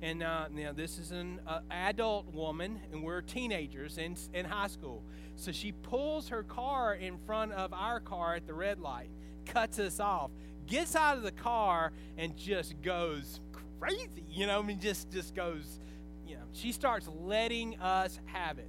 And 0.01 0.21
uh, 0.21 0.47
now 0.51 0.73
this 0.73 0.99
is 0.99 1.11
an 1.11 1.39
uh, 1.47 1.61
adult 1.71 2.31
woman, 2.33 2.79
and 2.91 3.03
we're 3.03 3.21
teenagers 3.21 3.97
in, 3.97 4.15
in 4.33 4.45
high 4.45 4.67
school. 4.67 5.01
So 5.37 5.51
she 5.51 5.71
pulls 5.71 6.29
her 6.29 6.43
car 6.43 6.95
in 6.95 7.17
front 7.19 7.53
of 7.53 7.71
our 7.71 7.99
car 7.99 8.35
at 8.35 8.47
the 8.47 8.53
red 8.53 8.79
light, 8.79 9.09
cuts 9.45 9.77
us 9.77 9.99
off, 9.99 10.31
gets 10.65 10.95
out 10.95 11.15
of 11.15 11.23
the 11.23 11.31
car, 11.31 11.93
and 12.17 12.35
just 12.35 12.81
goes 12.81 13.39
crazy. 13.79 14.25
You 14.29 14.47
know, 14.47 14.59
I 14.59 14.61
mean, 14.63 14.79
just 14.79 15.11
just 15.11 15.35
goes. 15.35 15.79
You 16.27 16.35
know, 16.35 16.41
she 16.51 16.71
starts 16.71 17.07
letting 17.21 17.79
us 17.79 18.19
have 18.25 18.57
it. 18.57 18.67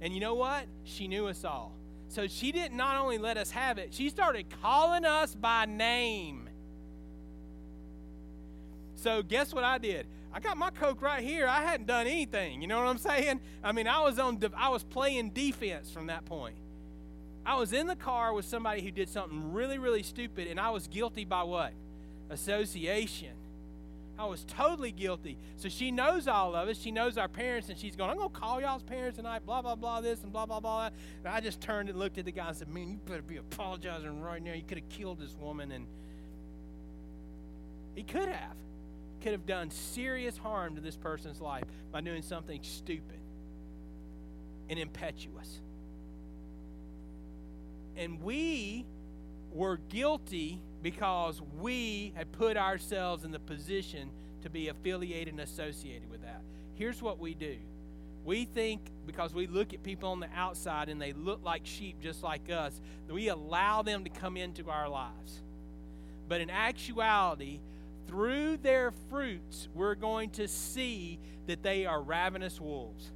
And 0.00 0.12
you 0.12 0.20
know 0.20 0.34
what? 0.34 0.66
She 0.82 1.08
knew 1.08 1.28
us 1.28 1.44
all. 1.44 1.72
So 2.08 2.26
she 2.26 2.52
didn't 2.52 2.76
not 2.76 2.96
only 3.00 3.16
let 3.16 3.38
us 3.38 3.52
have 3.52 3.78
it, 3.78 3.94
she 3.94 4.10
started 4.10 4.46
calling 4.62 5.04
us 5.04 5.34
by 5.34 5.64
name. 5.64 6.48
So 8.96 9.22
guess 9.22 9.54
what 9.54 9.64
I 9.64 9.78
did? 9.78 10.06
I 10.34 10.40
got 10.40 10.56
my 10.56 10.70
coke 10.70 11.00
right 11.00 11.22
here. 11.22 11.46
I 11.46 11.62
hadn't 11.62 11.86
done 11.86 12.08
anything. 12.08 12.60
You 12.60 12.66
know 12.66 12.78
what 12.78 12.88
I'm 12.88 12.98
saying? 12.98 13.40
I 13.62 13.70
mean, 13.70 13.86
I 13.86 14.00
was 14.00 14.18
on 14.18 14.42
I 14.56 14.68
was 14.68 14.82
playing 14.82 15.30
defense 15.30 15.92
from 15.92 16.08
that 16.08 16.24
point. 16.24 16.56
I 17.46 17.54
was 17.56 17.72
in 17.72 17.86
the 17.86 17.94
car 17.94 18.34
with 18.34 18.44
somebody 18.44 18.82
who 18.82 18.90
did 18.90 19.08
something 19.08 19.52
really 19.52 19.78
really 19.78 20.02
stupid 20.02 20.48
and 20.48 20.58
I 20.58 20.70
was 20.70 20.88
guilty 20.88 21.24
by 21.24 21.44
what? 21.44 21.72
Association. 22.30 23.30
I 24.18 24.26
was 24.26 24.44
totally 24.44 24.92
guilty. 24.92 25.36
So 25.56 25.68
she 25.68 25.90
knows 25.90 26.28
all 26.28 26.54
of 26.54 26.68
us. 26.68 26.78
She 26.78 26.92
knows 26.92 27.18
our 27.18 27.26
parents, 27.26 27.68
and 27.68 27.76
she's 27.76 27.96
going, 27.96 28.10
I'm 28.10 28.16
going 28.16 28.30
to 28.30 28.38
call 28.38 28.60
y'all's 28.60 28.84
parents 28.84 29.16
tonight, 29.16 29.44
blah, 29.44 29.60
blah, 29.60 29.74
blah, 29.74 30.00
this 30.00 30.22
and 30.22 30.32
blah, 30.32 30.46
blah, 30.46 30.60
blah. 30.60 30.90
And 31.24 31.34
I 31.34 31.40
just 31.40 31.60
turned 31.60 31.88
and 31.88 31.98
looked 31.98 32.16
at 32.18 32.24
the 32.24 32.30
guy 32.30 32.46
and 32.46 32.56
said, 32.56 32.68
Man, 32.68 32.90
you 32.90 33.00
better 33.06 33.22
be 33.22 33.38
apologizing 33.38 34.20
right 34.22 34.40
now. 34.40 34.52
You 34.52 34.62
could 34.62 34.78
have 34.78 34.88
killed 34.88 35.18
this 35.18 35.34
woman. 35.40 35.72
And 35.72 35.86
he 37.96 38.04
could 38.04 38.28
have. 38.28 38.54
Could 39.22 39.32
have 39.32 39.46
done 39.46 39.70
serious 39.70 40.36
harm 40.36 40.74
to 40.74 40.80
this 40.80 40.96
person's 40.96 41.40
life 41.40 41.64
by 41.90 42.00
doing 42.00 42.22
something 42.22 42.60
stupid 42.62 43.18
and 44.68 44.78
impetuous. 44.78 45.60
And 47.96 48.22
we 48.22 48.84
were 49.52 49.78
guilty 49.88 50.60
because 50.82 51.40
we 51.58 52.12
had 52.16 52.32
put 52.32 52.56
ourselves 52.56 53.24
in 53.24 53.30
the 53.30 53.38
position 53.38 54.10
to 54.42 54.50
be 54.50 54.68
affiliated 54.68 55.32
and 55.32 55.40
associated 55.40 56.10
with 56.10 56.22
that. 56.22 56.42
Here's 56.74 57.00
what 57.00 57.18
we 57.18 57.34
do 57.34 57.56
we 58.24 58.46
think 58.46 58.80
because 59.06 59.34
we 59.34 59.46
look 59.46 59.74
at 59.74 59.82
people 59.82 60.10
on 60.10 60.20
the 60.20 60.30
outside 60.34 60.88
and 60.88 61.00
they 61.00 61.12
look 61.12 61.44
like 61.44 61.62
sheep 61.64 62.00
just 62.00 62.22
like 62.22 62.50
us, 62.50 62.80
that 63.06 63.12
we 63.12 63.28
allow 63.28 63.82
them 63.82 64.04
to 64.04 64.10
come 64.10 64.36
into 64.36 64.70
our 64.70 64.88
lives. 64.88 65.42
But 66.26 66.40
in 66.40 66.48
actuality, 66.48 67.60
through 68.06 68.58
their 68.58 68.92
fruits, 69.10 69.68
we're 69.74 69.94
going 69.94 70.30
to 70.30 70.48
see 70.48 71.18
that 71.46 71.62
they 71.62 71.86
are 71.86 72.00
ravenous 72.00 72.60
wolves. 72.60 73.10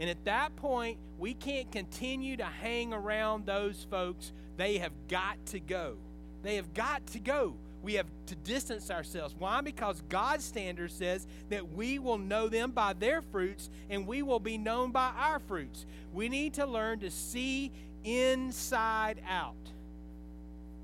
And 0.00 0.08
at 0.08 0.24
that 0.24 0.54
point, 0.56 0.98
we 1.18 1.34
can't 1.34 1.70
continue 1.72 2.36
to 2.36 2.44
hang 2.44 2.92
around 2.92 3.46
those 3.46 3.86
folks. 3.90 4.32
They 4.56 4.78
have 4.78 4.92
got 5.08 5.44
to 5.46 5.60
go. 5.60 5.96
They 6.42 6.56
have 6.56 6.72
got 6.72 7.06
to 7.08 7.18
go. 7.18 7.56
We 7.82 7.94
have 7.94 8.06
to 8.26 8.34
distance 8.36 8.90
ourselves. 8.90 9.34
Why? 9.38 9.60
Because 9.60 10.02
God's 10.08 10.44
standard 10.44 10.90
says 10.90 11.26
that 11.48 11.72
we 11.72 11.98
will 11.98 12.18
know 12.18 12.48
them 12.48 12.72
by 12.72 12.92
their 12.92 13.22
fruits 13.22 13.70
and 13.88 14.06
we 14.06 14.22
will 14.22 14.40
be 14.40 14.58
known 14.58 14.90
by 14.90 15.12
our 15.16 15.38
fruits. 15.38 15.86
We 16.12 16.28
need 16.28 16.54
to 16.54 16.66
learn 16.66 17.00
to 17.00 17.10
see 17.10 17.72
inside 18.04 19.20
out. 19.28 19.54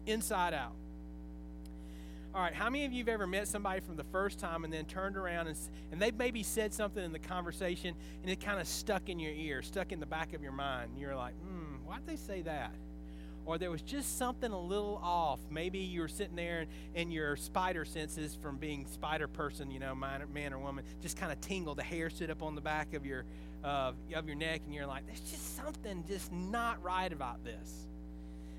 Inside 0.06 0.54
out. 0.54 0.74
All 2.34 2.40
right, 2.40 2.52
how 2.52 2.68
many 2.68 2.84
of 2.84 2.92
you 2.92 2.98
have 2.98 3.08
ever 3.08 3.28
met 3.28 3.46
somebody 3.46 3.78
from 3.78 3.94
the 3.94 4.04
first 4.04 4.40
time 4.40 4.64
and 4.64 4.72
then 4.72 4.86
turned 4.86 5.16
around 5.16 5.46
and, 5.46 5.56
and 5.92 6.02
they 6.02 6.10
maybe 6.10 6.42
said 6.42 6.74
something 6.74 7.04
in 7.04 7.12
the 7.12 7.18
conversation 7.20 7.94
and 8.22 8.30
it 8.30 8.40
kind 8.40 8.60
of 8.60 8.66
stuck 8.66 9.08
in 9.08 9.20
your 9.20 9.32
ear, 9.32 9.62
stuck 9.62 9.92
in 9.92 10.00
the 10.00 10.06
back 10.06 10.32
of 10.34 10.42
your 10.42 10.50
mind? 10.50 10.90
And 10.90 11.00
you're 11.00 11.14
like, 11.14 11.34
hmm, 11.34 11.76
why'd 11.86 12.04
they 12.06 12.16
say 12.16 12.42
that? 12.42 12.74
or 13.46 13.58
there 13.58 13.70
was 13.70 13.82
just 13.82 14.16
something 14.18 14.50
a 14.50 14.60
little 14.60 14.98
off. 15.02 15.40
Maybe 15.50 15.78
you 15.78 16.00
were 16.00 16.08
sitting 16.08 16.36
there 16.36 16.60
and, 16.60 16.70
and 16.94 17.12
your 17.12 17.36
spider 17.36 17.84
senses 17.84 18.34
from 18.34 18.56
being 18.56 18.86
spider 18.86 19.28
person, 19.28 19.70
you 19.70 19.80
know, 19.80 19.94
man, 19.94 20.22
man 20.32 20.52
or 20.52 20.58
woman, 20.58 20.84
just 21.02 21.16
kind 21.16 21.30
of 21.30 21.40
tingle. 21.40 21.74
The 21.74 21.82
hair 21.82 22.10
stood 22.10 22.30
up 22.30 22.42
on 22.42 22.54
the 22.54 22.60
back 22.60 22.94
of 22.94 23.04
your 23.04 23.24
uh, 23.62 23.92
of 24.14 24.26
your 24.26 24.36
neck, 24.36 24.62
and 24.66 24.74
you're 24.74 24.86
like, 24.86 25.06
"There's 25.06 25.20
just 25.20 25.56
something 25.56 26.04
just 26.06 26.32
not 26.32 26.82
right 26.82 27.12
about 27.12 27.44
this." 27.44 27.86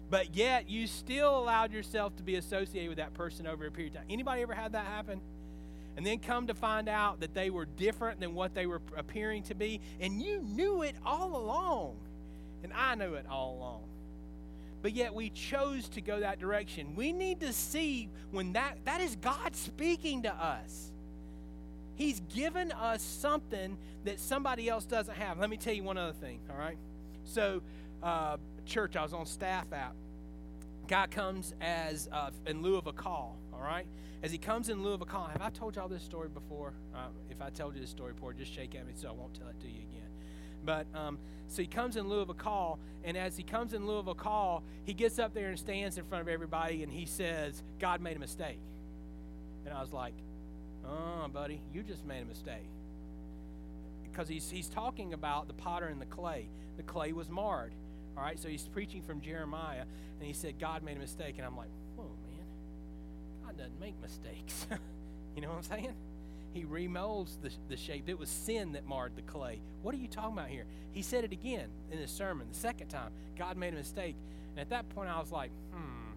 But 0.10 0.36
yet, 0.36 0.70
you 0.70 0.88
still 0.88 1.38
allowed 1.38 1.72
yourself 1.72 2.16
to 2.18 2.24
be 2.24 2.36
associated 2.36 2.90
with 2.90 2.98
that 2.98 3.14
person 3.14 3.48
over 3.48 3.66
a 3.66 3.72
period 3.72 3.94
of 3.94 4.02
time. 4.02 4.08
Anybody 4.10 4.42
ever 4.42 4.54
had 4.54 4.74
that 4.74 4.86
happen? 4.86 5.20
And 5.98 6.06
then 6.06 6.20
come 6.20 6.48
to 6.48 6.54
find 6.54 6.90
out 6.90 7.22
that 7.22 7.34
they 7.34 7.50
were 7.50 7.66
different 7.66 8.20
than 8.20 8.36
what 8.36 8.54
they 8.54 8.66
were 8.66 8.82
appearing 8.98 9.44
to 9.44 9.56
be, 9.56 9.80
and 10.00 10.22
you 10.22 10.42
knew 10.42 10.84
it 10.84 10.96
all 11.06 11.36
along, 11.36 11.96
and 12.64 12.74
I 12.74 12.96
knew 12.96 13.14
it 13.14 13.26
all 13.30 13.56
along 13.58 13.82
but 14.86 14.94
yet 14.94 15.16
we 15.16 15.32
chose 15.32 15.90
to 15.90 16.00
go 16.00 16.20
that 16.20 16.38
direction. 16.38 16.96
We 16.96 17.12
need 17.12 17.40
to 17.40 17.52
see 17.54 18.08
when 18.30 18.54
that 18.54 18.78
that 18.86 19.02
is 19.02 19.16
God 19.16 19.56
speaking 19.56 20.22
to 20.22 20.32
us. 20.32 20.92
He's 21.96 22.20
given 22.36 22.72
us 22.72 23.02
something 23.02 23.80
that 24.04 24.20
somebody 24.20 24.70
else 24.70 24.86
doesn't 24.86 25.16
have. 25.18 25.40
Let 25.40 25.50
me 25.50 25.58
tell 25.58 25.74
you 25.74 25.82
one 25.82 25.98
other 25.98 26.14
thing, 26.14 26.38
all 26.52 26.56
right? 26.56 26.78
So, 27.26 27.62
uh, 28.02 28.38
church, 28.66 28.96
I 28.96 29.04
was 29.04 29.14
on 29.14 29.26
staff 29.26 29.72
out. 29.74 29.94
Guy 30.88 31.08
comes 31.08 31.54
as 31.62 32.08
uh, 32.12 32.30
in 32.46 32.62
lieu 32.62 32.78
of 32.78 32.88
a 32.88 32.94
call, 32.94 33.38
all 33.54 33.62
right? 33.62 33.88
As 34.24 34.32
he 34.32 34.38
comes 34.38 34.70
in 34.70 34.84
lieu 34.84 34.94
of 34.94 35.02
a 35.02 35.06
call, 35.06 35.26
have 35.26 35.42
I 35.42 35.50
told 35.50 35.76
y'all 35.76 35.88
this 35.88 36.04
story 36.04 36.30
before? 36.30 36.74
Uh, 36.94 37.08
if 37.30 37.42
I 37.42 37.50
told 37.50 37.76
you 37.76 37.82
this 37.82 37.90
story 37.90 38.14
before, 38.14 38.34
just 38.34 38.54
shake 38.54 38.76
at 38.76 38.86
me 38.86 38.94
so 38.96 39.10
I 39.10 39.12
won't 39.12 39.34
tell 39.34 39.48
it 39.48 39.60
to 39.62 39.68
you 39.68 39.80
again. 39.80 40.10
But 40.64 40.88
um, 40.96 41.18
so 41.48 41.62
he 41.62 41.68
comes 41.68 41.96
in 41.96 42.08
lieu 42.08 42.20
of 42.20 42.30
a 42.30 42.34
call, 42.34 42.80
and 43.04 43.18
as 43.18 43.36
he 43.36 43.44
comes 43.44 43.74
in 43.74 43.86
lieu 43.86 43.98
of 43.98 44.08
a 44.08 44.16
call, 44.16 44.64
he 44.84 44.94
gets 44.94 45.20
up 45.20 45.34
there 45.34 45.50
and 45.50 45.60
stands 45.60 45.98
in 45.98 46.06
front 46.06 46.22
of 46.22 46.28
everybody 46.28 46.84
and 46.84 46.92
he 46.92 47.06
says, 47.06 47.62
God 47.80 48.02
made 48.02 48.16
a 48.16 48.20
mistake. 48.20 48.60
And 49.66 49.74
I 49.74 49.82
was 49.82 49.92
like, 49.92 50.14
Oh, 50.88 51.28
buddy, 51.32 51.62
you 51.74 51.84
just 51.84 52.06
made 52.06 52.22
a 52.22 52.26
mistake. 52.26 52.70
Because 54.04 54.28
he's, 54.28 54.50
he's 54.50 54.70
talking 54.70 55.14
about 55.14 55.48
the 55.48 55.54
potter 55.54 55.88
and 55.88 56.00
the 56.00 56.06
clay. 56.06 56.48
The 56.78 56.84
clay 56.84 57.14
was 57.14 57.30
marred. 57.30 57.74
All 58.18 58.24
right, 58.24 58.40
so 58.40 58.48
he's 58.48 58.68
preaching 58.68 59.02
from 59.02 59.20
Jeremiah, 59.22 59.84
and 60.20 60.28
he 60.28 60.34
said, 60.34 60.60
God 60.60 60.84
made 60.84 60.98
a 60.98 61.00
mistake. 61.00 61.36
And 61.38 61.46
I'm 61.46 61.58
like, 61.58 61.70
Whoa, 61.96 62.04
man, 62.04 62.46
God 63.46 63.58
doesn't 63.58 63.80
make 63.80 63.96
mistakes. 64.02 64.68
you 65.36 65.42
know 65.42 65.50
what 65.50 65.58
I'm 65.58 65.64
saying? 65.64 65.96
he 66.56 66.64
remolds 66.64 67.36
the, 67.42 67.52
the 67.68 67.76
shape. 67.76 68.08
It 68.08 68.18
was 68.18 68.30
sin 68.30 68.72
that 68.72 68.88
marred 68.88 69.18
the 69.18 69.22
clay. 69.24 69.60
What 69.82 69.94
are 69.94 69.98
you 69.98 70.08
talking 70.08 70.38
about 70.38 70.48
here? 70.48 70.64
He 70.94 71.02
said 71.02 71.26
it 71.26 71.34
again 71.34 71.68
in 71.92 71.98
his 72.00 72.10
sermon, 72.10 72.48
the 72.50 72.58
second 72.58 72.88
time. 72.88 73.12
God 73.38 73.58
made 73.58 73.74
a 73.74 73.76
mistake. 73.78 74.16
And 74.52 74.62
at 74.62 74.70
that 74.70 74.88
point, 74.96 75.10
I 75.10 75.20
was 75.20 75.34
like, 75.34 75.52
hmm, 75.74 76.14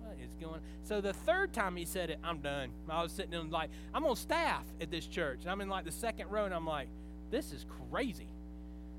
what 0.00 0.16
is 0.24 0.32
going 0.40 0.62
So 0.84 1.02
the 1.02 1.12
third 1.12 1.52
time 1.52 1.76
he 1.76 1.84
said 1.84 2.08
it, 2.08 2.18
I'm 2.24 2.38
done. 2.38 2.70
I 2.88 3.02
was 3.02 3.12
sitting 3.12 3.34
in 3.34 3.50
like, 3.50 3.68
I'm 3.92 4.06
on 4.06 4.16
staff 4.16 4.64
at 4.80 4.90
this 4.90 5.06
church. 5.06 5.40
And 5.42 5.50
I'm 5.50 5.60
in 5.60 5.68
like 5.68 5.84
the 5.84 5.92
second 5.92 6.30
row, 6.30 6.46
and 6.46 6.54
I'm 6.54 6.66
like, 6.66 6.88
this 7.30 7.52
is 7.52 7.66
crazy. 7.90 8.28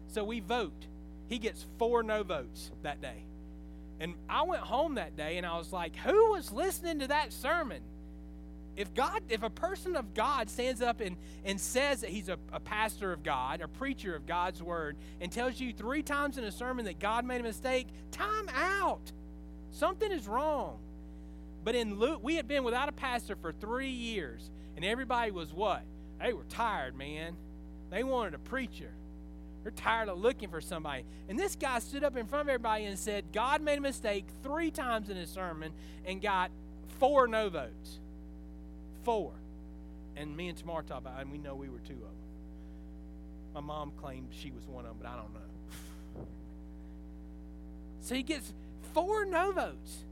So 0.10 0.24
we 0.24 0.39
vote. 0.39 0.88
He 1.28 1.38
gets 1.38 1.66
four 1.78 2.04
no 2.04 2.24
votes 2.24 2.72
that 2.84 3.01
day. 3.01 3.24
And 4.00 4.16
I 4.30 4.44
went 4.44 4.63
home 4.63 4.96
that 4.96 5.16
day 5.16 5.38
and 5.38 5.46
I 5.46 5.58
was 5.58 5.74
like, 5.74 5.96
who 5.96 6.32
was 6.32 6.51
listening 6.51 7.00
to 7.00 7.08
that 7.08 7.34
sermon? 7.34 7.82
If 8.78 8.94
God, 8.94 9.22
if 9.28 9.44
a 9.44 9.50
person 9.50 9.98
of 9.98 10.13
God 10.13 10.50
stands 10.50 10.82
up 10.82 11.01
and, 11.01 11.18
and 11.44 11.60
says 11.60 12.01
that 12.01 12.10
he's 12.10 12.30
a, 12.30 12.38
a 12.54 12.62
pastor 12.62 13.12
of 13.12 13.24
God, 13.24 13.60
a 13.60 13.68
preacher 13.68 14.16
of 14.16 14.25
God's 14.25 14.63
word, 14.63 14.96
and 15.20 15.30
tells 15.30 15.60
you 15.60 15.74
three 15.74 16.01
times 16.01 16.38
in 16.38 16.46
a 16.46 16.51
sermon 16.51 16.86
that 16.86 16.98
God 16.98 17.25
made 17.25 17.42
a 17.42 17.44
mistake, 17.44 17.88
time 18.12 18.48
out. 18.56 19.12
Something 19.72 20.13
is 20.13 20.30
wrong. 20.30 20.80
But 21.66 21.75
in 21.75 22.00
Luke, 22.00 22.22
we 22.24 22.36
had 22.36 22.48
been 22.48 22.63
without 22.63 22.88
a 22.88 22.94
pastor 22.94 23.36
for 23.36 23.51
three 23.51 23.89
years, 23.89 24.50
and 24.78 24.86
everybody 24.86 25.32
was 25.32 25.51
what? 25.51 25.84
They 26.22 26.32
were 26.32 26.46
tired, 26.46 26.96
man. 26.96 27.36
They 27.89 28.04
wanted 28.04 28.34
a 28.34 28.39
preacher. 28.39 28.92
They're 29.63 29.72
tired 29.72 30.10
of 30.10 30.20
looking 30.20 30.50
for 30.50 30.62
somebody. 30.62 31.04
And 31.28 31.38
this 31.38 31.56
guy 31.56 31.80
stood 31.80 32.04
up 32.04 32.16
in 32.16 32.28
front 32.28 32.44
of 32.44 32.50
everybody 32.50 32.86
and 32.86 32.98
said, 32.98 33.25
God 33.34 33.62
made 33.62 33.78
a 33.78 33.82
mistake 33.82 34.25
three 34.44 34.72
times 34.72 35.10
in 35.10 35.18
his 35.18 35.30
sermon 35.30 35.74
and 36.06 36.22
got 36.22 36.51
four 37.00 37.28
no 37.28 37.50
votes 37.50 38.00
four. 39.04 39.32
And 40.16 40.36
me 40.38 40.50
and 40.50 40.58
Tamar 40.58 40.84
talked 40.84 41.01
about 41.01 41.18
it, 41.18 41.22
and 41.24 41.32
we 41.32 41.39
know 41.39 41.56
we 41.56 41.68
were 41.70 41.80
two 41.80 41.94
of 41.94 42.00
them. 42.00 42.10
My 43.56 43.62
mom 43.62 43.92
claimed 44.00 44.28
she 44.32 44.51
was 44.51 44.68
one 44.68 44.86
of 44.86 44.92
them, 44.92 44.98
but 45.01 45.10
I 45.10 45.16
don't 45.16 45.34
know. 45.34 46.25
so 48.01 48.16
he 48.16 48.22
gets 48.22 48.54
four 48.94 49.25
no 49.25 49.51
votes. 49.51 50.04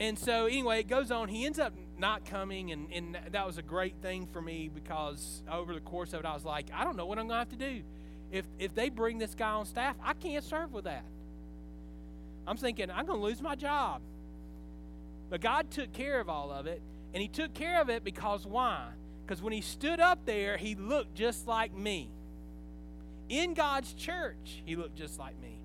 And 0.00 0.18
so, 0.18 0.44
anyway, 0.44 0.80
it 0.80 0.88
goes 0.88 1.10
on. 1.10 1.28
He 1.28 1.46
ends 1.46 1.58
up 1.58 1.72
not 1.98 2.24
coming, 2.24 2.70
and, 2.70 2.88
and 2.92 3.18
that 3.30 3.46
was 3.46 3.58
a 3.58 3.62
great 3.62 3.94
thing 4.02 4.26
for 4.26 4.42
me 4.42 4.70
because 4.72 5.42
over 5.50 5.72
the 5.72 5.80
course 5.80 6.12
of 6.12 6.20
it, 6.20 6.26
I 6.26 6.34
was 6.34 6.44
like, 6.44 6.66
I 6.74 6.84
don't 6.84 6.96
know 6.96 7.06
what 7.06 7.18
I'm 7.18 7.26
going 7.26 7.46
to 7.46 7.50
have 7.50 7.58
to 7.58 7.78
do. 7.78 7.82
If, 8.30 8.44
if 8.58 8.74
they 8.74 8.88
bring 8.88 9.18
this 9.18 9.34
guy 9.34 9.50
on 9.50 9.66
staff, 9.66 9.96
I 10.02 10.12
can't 10.12 10.44
serve 10.44 10.72
with 10.72 10.84
that. 10.84 11.04
I'm 12.46 12.56
thinking, 12.56 12.90
I'm 12.90 13.06
going 13.06 13.20
to 13.20 13.24
lose 13.24 13.40
my 13.40 13.54
job. 13.54 14.00
But 15.30 15.40
God 15.40 15.70
took 15.70 15.92
care 15.92 16.20
of 16.20 16.28
all 16.28 16.50
of 16.50 16.66
it, 16.66 16.80
and 17.12 17.22
He 17.22 17.28
took 17.28 17.54
care 17.54 17.80
of 17.80 17.90
it 17.90 18.04
because 18.04 18.46
why? 18.46 18.86
Because 19.26 19.42
when 19.42 19.52
He 19.52 19.60
stood 19.60 20.00
up 20.00 20.24
there, 20.24 20.56
He 20.56 20.74
looked 20.74 21.14
just 21.14 21.46
like 21.46 21.74
me. 21.74 22.08
In 23.28 23.54
God's 23.54 23.92
church, 23.92 24.62
He 24.64 24.76
looked 24.76 24.96
just 24.96 25.18
like 25.18 25.38
me. 25.40 25.58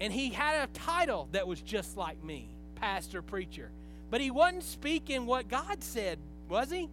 And 0.00 0.12
He 0.12 0.30
had 0.30 0.68
a 0.68 0.72
title 0.72 1.28
that 1.32 1.46
was 1.46 1.60
just 1.60 1.96
like 1.96 2.22
me 2.24 2.48
pastor, 2.76 3.22
preacher. 3.22 3.70
But 4.10 4.20
He 4.20 4.30
wasn't 4.30 4.64
speaking 4.64 5.26
what 5.26 5.48
God 5.48 5.84
said, 5.84 6.18
was 6.48 6.70
He? 6.70 6.88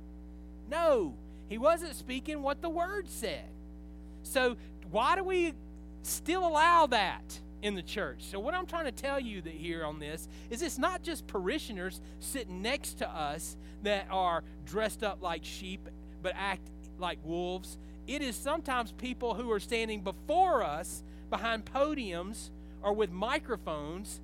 No, 0.69 1.15
He 1.49 1.57
wasn't 1.57 1.95
speaking 1.95 2.43
what 2.43 2.61
the 2.61 2.69
Word 2.69 3.09
said. 3.09 3.45
So, 4.27 4.57
why 4.91 5.15
do 5.15 5.23
we 5.23 5.53
still 6.03 6.47
allow 6.47 6.87
that? 6.87 7.39
in 7.63 7.73
the 7.73 7.81
church. 7.81 8.19
So, 8.21 8.39
what 8.39 8.53
I'm 8.53 8.67
trying 8.67 8.85
to 8.85 8.91
tell 8.91 9.19
you 9.19 9.41
that 9.41 9.53
here 9.53 9.83
on 9.83 9.99
this 9.99 10.27
is 10.49 10.61
it's 10.61 10.77
not 10.77 11.01
just 11.01 11.25
parishioners 11.27 12.01
sitting 12.19 12.61
next 12.61 12.99
to 12.99 13.09
us 13.09 13.57
that 13.83 14.07
are 14.11 14.43
dressed 14.65 15.03
up 15.03 15.21
like 15.21 15.43
sheep 15.43 15.89
but 16.21 16.33
act 16.35 16.61
like 16.99 17.19
wolves. 17.23 17.77
It 18.05 18.21
is 18.21 18.35
sometimes 18.35 18.91
people 18.91 19.33
who 19.33 19.51
are 19.51 19.59
standing 19.59 20.01
before 20.01 20.63
us 20.63 21.03
behind 21.29 21.65
podiums 21.65 22.49
or 22.81 22.93
with 22.93 23.11
microphones 23.11 24.21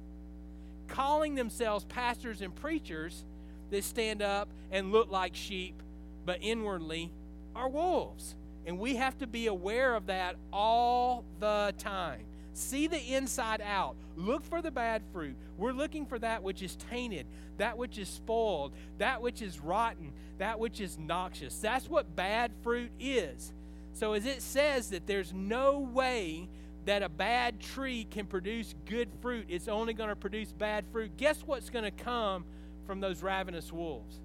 calling 0.88 1.36
themselves 1.36 1.86
pastors 1.86 2.42
and 2.42 2.54
preachers 2.56 3.26
that 3.72 3.84
stand 3.84 4.22
up 4.22 4.48
and 4.72 4.92
look 4.92 5.12
like 5.12 5.36
sheep 5.36 5.82
but 6.26 6.38
inwardly 6.42 7.12
are 7.56 7.68
wolves. 7.68 8.36
And 8.66 8.80
we 8.80 8.96
have 8.96 9.18
to 9.20 9.28
be 9.28 9.48
aware 9.48 9.96
of 9.96 10.08
that 10.08 10.36
all 10.52 11.24
the 11.40 11.74
time. 11.78 12.22
See 12.54 12.88
the 12.88 13.16
inside 13.16 13.62
out. 13.62 13.96
Look 14.16 14.46
for 14.46 14.62
the 14.62 14.72
bad 14.72 15.02
fruit. 15.12 15.36
We're 15.58 15.72
looking 15.72 16.06
for 16.06 16.20
that 16.20 16.44
which 16.44 16.62
is 16.62 16.76
tainted, 16.76 17.26
that 17.58 17.78
which 17.78 17.98
is 17.98 18.08
spoiled, 18.08 18.74
that 19.00 19.22
which 19.22 19.42
is 19.42 19.60
rotten, 19.60 20.14
that 20.38 20.60
which 20.60 20.80
is 20.80 20.98
noxious. 21.00 21.58
That's 21.58 21.90
what 21.90 22.16
bad 22.16 22.52
fruit 22.62 22.92
is. 23.00 23.52
So, 23.94 24.14
as 24.14 24.26
it 24.26 24.42
says 24.42 24.90
that 24.90 25.08
there's 25.08 25.34
no 25.34 25.80
way 25.80 26.48
that 26.86 27.02
a 27.04 27.10
bad 27.10 27.60
tree 27.60 28.06
can 28.10 28.26
produce 28.26 28.76
good 28.86 29.10
fruit, 29.22 29.46
it's 29.50 29.68
only 29.68 29.94
going 29.94 30.10
to 30.10 30.16
produce 30.16 30.52
bad 30.52 30.86
fruit. 30.92 31.16
Guess 31.18 31.44
what's 31.46 31.70
going 31.70 31.86
to 31.86 31.92
come 31.92 32.44
from 32.86 33.00
those 33.00 33.24
ravenous 33.24 33.72
wolves? 33.72 34.20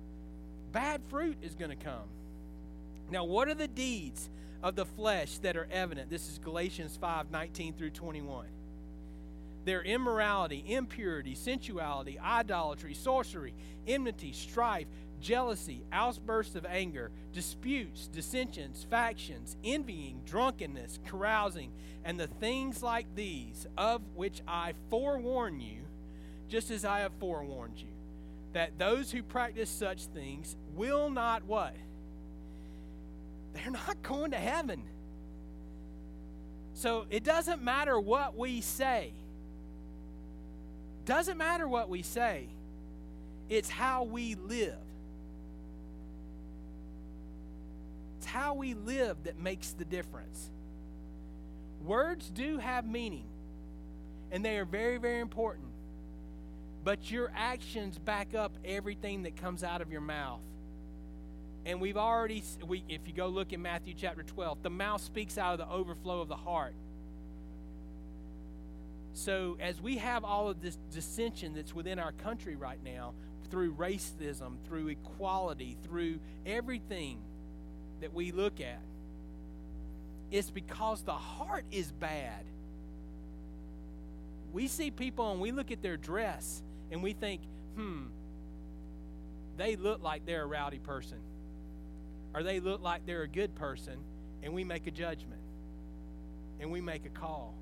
Bad 0.72 1.00
fruit 1.08 1.36
is 1.42 1.54
going 1.54 1.70
to 1.70 1.76
come. 1.76 2.08
Now, 3.10 3.24
what 3.24 3.48
are 3.48 3.54
the 3.54 3.68
deeds? 3.68 4.30
of 4.62 4.74
the 4.74 4.84
flesh 4.84 5.38
that 5.38 5.56
are 5.56 5.68
evident. 5.70 6.10
This 6.10 6.28
is 6.28 6.38
Galatians 6.38 6.96
5 7.00 7.30
19 7.30 7.74
through 7.74 7.90
21. 7.90 8.46
Their 9.64 9.82
immorality, 9.82 10.64
impurity, 10.66 11.34
sensuality, 11.34 12.18
idolatry, 12.18 12.94
sorcery, 12.94 13.52
enmity, 13.86 14.32
strife, 14.32 14.86
jealousy, 15.20 15.82
outbursts 15.92 16.54
of 16.54 16.64
anger, 16.64 17.10
disputes, 17.32 18.08
dissensions, 18.08 18.86
factions, 18.88 19.56
envying, 19.62 20.22
drunkenness, 20.24 21.00
carousing, 21.06 21.70
and 22.04 22.18
the 22.18 22.26
things 22.26 22.82
like 22.82 23.06
these, 23.14 23.66
of 23.76 24.00
which 24.14 24.40
I 24.48 24.72
forewarn 24.90 25.60
you, 25.60 25.82
just 26.48 26.70
as 26.70 26.84
I 26.84 27.00
have 27.00 27.12
forewarned 27.20 27.78
you, 27.78 27.92
that 28.54 28.78
those 28.78 29.10
who 29.10 29.22
practice 29.22 29.68
such 29.68 30.04
things 30.06 30.56
will 30.74 31.10
not 31.10 31.44
what? 31.44 31.74
They're 33.54 33.70
not 33.70 34.02
going 34.02 34.32
to 34.32 34.38
heaven. 34.38 34.82
So 36.74 37.06
it 37.10 37.24
doesn't 37.24 37.62
matter 37.62 37.98
what 37.98 38.36
we 38.36 38.60
say. 38.60 39.12
Doesn't 41.04 41.36
matter 41.38 41.66
what 41.66 41.88
we 41.88 42.02
say. 42.02 42.46
It's 43.48 43.70
how 43.70 44.04
we 44.04 44.34
live. 44.34 44.76
It's 48.18 48.26
how 48.26 48.54
we 48.54 48.74
live 48.74 49.16
that 49.24 49.38
makes 49.38 49.72
the 49.72 49.84
difference. 49.84 50.50
Words 51.84 52.30
do 52.30 52.58
have 52.58 52.86
meaning, 52.86 53.24
and 54.30 54.44
they 54.44 54.58
are 54.58 54.64
very, 54.64 54.98
very 54.98 55.20
important. 55.20 55.68
But 56.84 57.10
your 57.10 57.32
actions 57.34 57.98
back 57.98 58.34
up 58.34 58.52
everything 58.64 59.22
that 59.22 59.36
comes 59.36 59.64
out 59.64 59.80
of 59.80 59.90
your 59.90 60.00
mouth. 60.00 60.40
And 61.68 61.82
we've 61.82 61.98
already, 61.98 62.42
we, 62.66 62.82
if 62.88 63.06
you 63.06 63.12
go 63.12 63.28
look 63.28 63.52
in 63.52 63.60
Matthew 63.60 63.92
chapter 63.94 64.22
12, 64.22 64.62
the 64.62 64.70
mouth 64.70 65.02
speaks 65.02 65.36
out 65.36 65.52
of 65.52 65.58
the 65.58 65.70
overflow 65.70 66.22
of 66.22 66.28
the 66.28 66.36
heart. 66.36 66.72
So, 69.12 69.58
as 69.60 69.78
we 69.78 69.98
have 69.98 70.24
all 70.24 70.48
of 70.48 70.62
this 70.62 70.78
dissension 70.90 71.52
that's 71.54 71.74
within 71.74 71.98
our 71.98 72.12
country 72.12 72.56
right 72.56 72.82
now, 72.82 73.12
through 73.50 73.74
racism, 73.74 74.54
through 74.66 74.88
equality, 74.88 75.76
through 75.84 76.20
everything 76.46 77.18
that 78.00 78.14
we 78.14 78.32
look 78.32 78.62
at, 78.62 78.80
it's 80.30 80.50
because 80.50 81.02
the 81.02 81.12
heart 81.12 81.66
is 81.70 81.92
bad. 81.92 82.46
We 84.54 84.68
see 84.68 84.90
people 84.90 85.32
and 85.32 85.40
we 85.40 85.52
look 85.52 85.70
at 85.70 85.82
their 85.82 85.98
dress 85.98 86.62
and 86.90 87.02
we 87.02 87.12
think, 87.12 87.42
hmm, 87.76 88.04
they 89.58 89.76
look 89.76 90.02
like 90.02 90.24
they're 90.24 90.44
a 90.44 90.46
rowdy 90.46 90.78
person 90.78 91.18
or 92.34 92.42
they 92.42 92.60
look 92.60 92.82
like 92.82 93.06
they're 93.06 93.22
a 93.22 93.28
good 93.28 93.54
person, 93.54 93.98
and 94.42 94.52
we 94.54 94.64
make 94.64 94.86
a 94.86 94.90
judgment 94.90 95.40
and 96.60 96.70
we 96.70 96.80
make 96.80 97.06
a 97.06 97.10
call. 97.10 97.54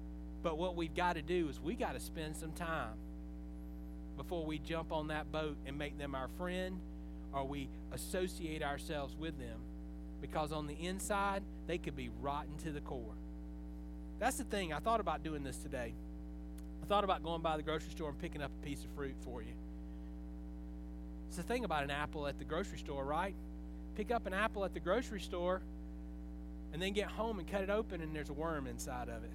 But 0.42 0.58
what 0.58 0.76
we've 0.76 0.94
got 0.94 1.16
to 1.16 1.22
do 1.22 1.48
is 1.48 1.60
we 1.60 1.74
got 1.74 1.94
to 1.94 2.00
spend 2.00 2.36
some 2.36 2.52
time 2.52 2.94
before 4.16 4.44
we 4.44 4.58
jump 4.58 4.92
on 4.92 5.08
that 5.08 5.30
boat 5.30 5.56
and 5.66 5.76
make 5.76 5.98
them 5.98 6.14
our 6.14 6.28
friend 6.38 6.78
or 7.32 7.44
we 7.44 7.68
associate 7.92 8.62
ourselves 8.62 9.14
with 9.18 9.38
them 9.38 9.58
because 10.20 10.52
on 10.52 10.66
the 10.66 10.74
inside 10.74 11.42
they 11.66 11.78
could 11.78 11.96
be 11.96 12.10
rotten 12.20 12.56
to 12.58 12.70
the 12.70 12.80
core. 12.80 13.14
That's 14.18 14.38
the 14.38 14.44
thing. 14.44 14.72
I 14.72 14.78
thought 14.78 15.00
about 15.00 15.22
doing 15.22 15.42
this 15.42 15.58
today. 15.58 15.92
I 16.82 16.86
thought 16.86 17.04
about 17.04 17.22
going 17.22 17.42
by 17.42 17.56
the 17.56 17.62
grocery 17.62 17.90
store 17.90 18.10
and 18.10 18.18
picking 18.18 18.40
up 18.40 18.50
a 18.62 18.64
piece 18.64 18.84
of 18.84 18.90
fruit 18.92 19.16
for 19.22 19.42
you. 19.42 19.52
It's 21.28 21.36
the 21.36 21.42
thing 21.42 21.64
about 21.64 21.84
an 21.84 21.90
apple 21.90 22.26
at 22.26 22.38
the 22.38 22.44
grocery 22.44 22.78
store, 22.78 23.04
right? 23.04 23.34
Pick 23.96 24.10
up 24.10 24.26
an 24.26 24.34
apple 24.34 24.64
at 24.64 24.74
the 24.74 24.80
grocery 24.80 25.20
store 25.20 25.62
and 26.72 26.80
then 26.80 26.92
get 26.92 27.06
home 27.06 27.38
and 27.38 27.48
cut 27.48 27.62
it 27.62 27.70
open 27.70 28.02
and 28.02 28.14
there's 28.14 28.28
a 28.28 28.34
worm 28.34 28.66
inside 28.66 29.08
of 29.08 29.24
it. 29.24 29.32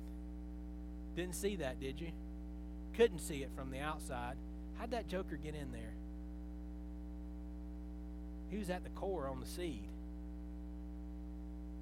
Didn't 1.15 1.35
see 1.35 1.57
that, 1.57 1.79
did 1.79 1.99
you? 1.99 2.11
Couldn't 2.95 3.19
see 3.19 3.41
it 3.41 3.49
from 3.55 3.71
the 3.71 3.79
outside. 3.79 4.35
How'd 4.77 4.91
that 4.91 5.07
joker 5.07 5.37
get 5.37 5.55
in 5.55 5.71
there? 5.71 5.93
He 8.49 8.57
was 8.57 8.69
at 8.69 8.83
the 8.83 8.89
core 8.91 9.27
on 9.27 9.39
the 9.39 9.45
seed. 9.45 9.87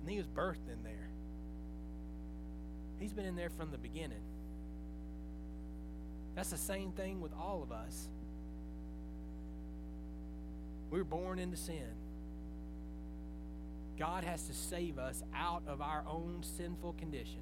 And 0.01 0.09
he 0.09 0.17
was 0.17 0.27
birthed 0.27 0.71
in 0.71 0.81
there. 0.83 1.09
He's 2.99 3.13
been 3.13 3.25
in 3.25 3.35
there 3.35 3.49
from 3.49 3.71
the 3.71 3.77
beginning. 3.77 4.21
That's 6.35 6.49
the 6.49 6.57
same 6.57 6.91
thing 6.91 7.19
with 7.19 7.33
all 7.33 7.61
of 7.61 7.71
us. 7.71 8.07
We 10.91 10.99
were 10.99 11.05
born 11.05 11.39
into 11.39 11.57
sin. 11.57 11.87
God 13.99 14.23
has 14.23 14.43
to 14.43 14.53
save 14.53 14.97
us 14.97 15.21
out 15.35 15.62
of 15.67 15.81
our 15.81 16.05
own 16.09 16.41
sinful 16.57 16.93
condition. 16.93 17.41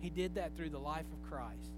He 0.00 0.08
did 0.08 0.36
that 0.36 0.56
through 0.56 0.70
the 0.70 0.78
life 0.78 1.04
of 1.12 1.30
Christ. 1.30 1.70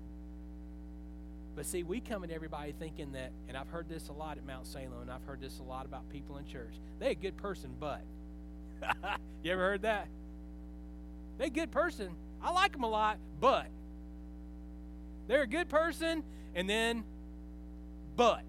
But 1.56 1.66
see, 1.66 1.82
we 1.82 2.00
come 2.00 2.22
at 2.22 2.30
everybody 2.30 2.72
thinking 2.72 3.12
that, 3.12 3.32
and 3.48 3.56
I've 3.56 3.68
heard 3.68 3.88
this 3.88 4.08
a 4.08 4.12
lot 4.12 4.38
at 4.38 4.46
Mount 4.46 4.66
Salem, 4.66 5.02
and 5.02 5.10
I've 5.10 5.24
heard 5.24 5.40
this 5.40 5.58
a 5.58 5.62
lot 5.64 5.86
about 5.86 6.08
people 6.08 6.36
in 6.38 6.46
church. 6.46 6.72
They're 7.00 7.10
a 7.10 7.14
good 7.14 7.36
person, 7.36 7.74
but. 7.78 8.02
you 9.42 9.52
ever 9.52 9.60
heard 9.60 9.82
that? 9.82 10.06
They're 11.38 11.48
a 11.48 11.50
good 11.50 11.72
person. 11.72 12.14
I 12.42 12.52
like 12.52 12.72
them 12.72 12.84
a 12.84 12.88
lot, 12.88 13.18
but. 13.40 13.66
They're 15.26 15.42
a 15.42 15.48
good 15.48 15.68
person, 15.68 16.22
and 16.54 16.70
then, 16.70 17.02
but. 18.16 18.42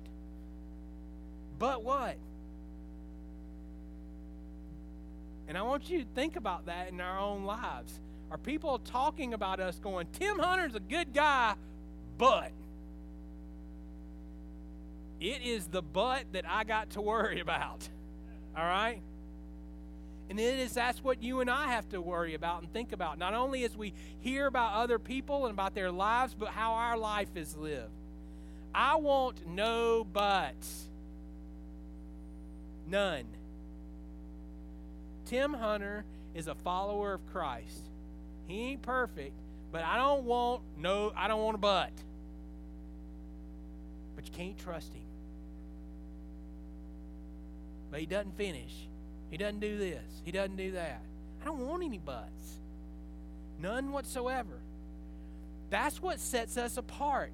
But 1.57 1.83
what? 1.83 2.17
And 5.47 5.57
I 5.57 5.61
want 5.61 5.89
you 5.89 5.99
to 5.99 6.05
think 6.15 6.35
about 6.35 6.65
that 6.65 6.89
in 6.89 6.99
our 6.99 7.19
own 7.19 7.43
lives. 7.43 7.99
Are 8.31 8.37
people 8.37 8.79
talking 8.79 9.33
about 9.33 9.59
us 9.59 9.77
going, 9.79 10.07
Tim 10.13 10.39
Hunter's 10.39 10.75
a 10.75 10.79
good 10.79 11.13
guy, 11.13 11.53
but 12.17 12.51
it 15.19 15.41
is 15.43 15.67
the 15.67 15.81
but 15.81 16.25
that 16.33 16.45
I 16.47 16.63
got 16.63 16.91
to 16.91 17.01
worry 17.01 17.39
about. 17.41 17.87
All 18.57 18.63
right? 18.63 19.01
And 20.29 20.39
it 20.39 20.59
is 20.59 20.73
that's 20.73 21.03
what 21.03 21.21
you 21.21 21.41
and 21.41 21.49
I 21.49 21.67
have 21.67 21.87
to 21.89 22.01
worry 22.01 22.33
about 22.33 22.61
and 22.61 22.73
think 22.73 22.91
about. 22.93 23.19
Not 23.19 23.33
only 23.33 23.63
as 23.63 23.77
we 23.77 23.93
hear 24.21 24.47
about 24.47 24.73
other 24.73 24.97
people 24.97 25.45
and 25.45 25.53
about 25.53 25.75
their 25.75 25.91
lives, 25.91 26.35
but 26.37 26.49
how 26.49 26.73
our 26.73 26.97
life 26.97 27.35
is 27.35 27.55
lived. 27.55 27.91
I 28.73 28.95
want 28.95 29.47
no 29.47 30.03
buts. 30.03 30.89
None. 32.87 33.25
Tim 35.25 35.53
Hunter 35.53 36.05
is 36.33 36.47
a 36.47 36.55
follower 36.55 37.13
of 37.13 37.25
Christ. 37.31 37.81
He 38.47 38.71
ain't 38.71 38.81
perfect, 38.81 39.33
but 39.71 39.83
I 39.83 39.97
don't 39.97 40.23
want 40.23 40.61
no 40.77 41.11
I 41.15 41.27
don't 41.27 41.41
want 41.41 41.55
a 41.55 41.59
butt. 41.59 41.91
But 44.15 44.25
you 44.25 44.31
can't 44.31 44.57
trust 44.57 44.93
him. 44.93 45.01
but 47.95 48.01
he 48.01 48.05
doesn't 48.05 48.35
finish. 48.35 48.73
He 49.31 49.37
doesn't 49.37 49.61
do 49.61 49.77
this. 49.77 50.03
He 50.25 50.31
doesn't 50.33 50.57
do 50.57 50.71
that. 50.71 51.01
I 51.41 51.45
don't 51.45 51.65
want 51.65 51.81
any 51.81 51.97
buts. 51.97 52.59
None 53.61 53.93
whatsoever. 53.93 54.59
That's 55.69 56.01
what 56.01 56.19
sets 56.19 56.57
us 56.57 56.75
apart. 56.75 57.31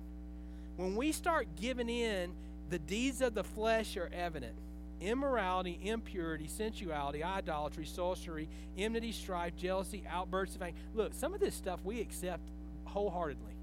When 0.77 0.95
we 0.95 1.13
start 1.13 1.47
giving 1.59 1.89
in, 1.89 2.33
the 2.69 2.77
deeds 2.77 3.21
of 3.21 3.33
the 3.33 3.43
flesh 3.43 3.97
are 3.97 4.11
evident 4.13 4.53
immorality, 5.01 5.79
impurity, 5.83 6.47
sensuality, 6.47 7.23
idolatry, 7.23 7.85
sorcery, 7.85 8.47
enmity, 8.77 9.11
strife, 9.11 9.55
jealousy, 9.55 10.03
outbursts 10.09 10.55
of 10.55 10.61
anger. 10.61 10.77
Look, 10.93 11.13
some 11.13 11.33
of 11.33 11.39
this 11.39 11.55
stuff 11.55 11.79
we 11.83 11.99
accept 11.99 12.49
wholeheartedly. 12.85 13.53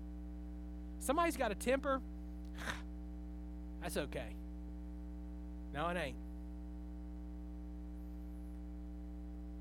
Somebody's 0.99 1.37
got 1.37 1.53
a 1.53 1.55
temper, 1.55 2.01
that's 3.83 3.97
okay. 3.97 4.35
No, 5.73 5.89
it 5.89 5.97
ain't. 5.97 6.17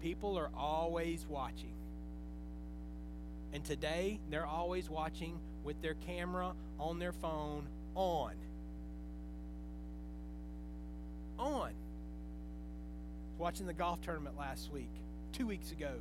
People 0.01 0.37
are 0.37 0.49
always 0.55 1.25
watching. 1.27 1.73
And 3.53 3.63
today, 3.63 4.19
they're 4.29 4.45
always 4.45 4.89
watching 4.89 5.39
with 5.63 5.81
their 5.81 5.95
camera 5.95 6.53
on 6.79 6.99
their 6.99 7.11
phone 7.11 7.67
on. 7.95 8.33
On. 11.39 11.71
Watching 13.37 13.67
the 13.67 13.73
golf 13.73 14.01
tournament 14.01 14.37
last 14.37 14.71
week, 14.71 14.89
two 15.31 15.45
weeks 15.45 15.71
ago 15.71 15.91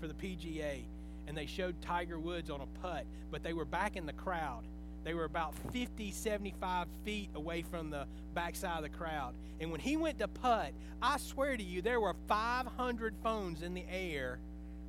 for 0.00 0.08
the 0.08 0.14
PGA, 0.14 0.84
and 1.26 1.36
they 1.36 1.46
showed 1.46 1.80
Tiger 1.82 2.18
Woods 2.18 2.50
on 2.50 2.60
a 2.60 2.66
putt, 2.80 3.04
but 3.30 3.42
they 3.42 3.52
were 3.52 3.64
back 3.64 3.96
in 3.96 4.06
the 4.06 4.12
crowd. 4.12 4.62
They 5.04 5.14
were 5.14 5.24
about 5.24 5.54
50, 5.72 6.10
75 6.10 6.88
feet 7.04 7.30
away 7.34 7.62
from 7.62 7.90
the 7.90 8.06
backside 8.34 8.78
of 8.78 8.82
the 8.82 8.88
crowd. 8.88 9.34
And 9.60 9.70
when 9.70 9.80
he 9.80 9.96
went 9.96 10.18
to 10.18 10.28
putt, 10.28 10.72
I 11.00 11.18
swear 11.18 11.56
to 11.56 11.62
you, 11.62 11.80
there 11.80 12.00
were 12.00 12.14
500 12.26 13.14
phones 13.22 13.62
in 13.62 13.74
the 13.74 13.84
air 13.88 14.38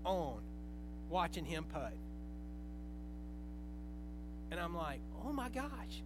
on 0.04 0.38
watching 1.10 1.46
him 1.46 1.66
putt. 1.72 1.94
And 4.52 4.60
I'm 4.60 4.76
like, 4.76 5.02
oh 5.26 5.32
my 5.32 5.50
gosh. 5.50 6.02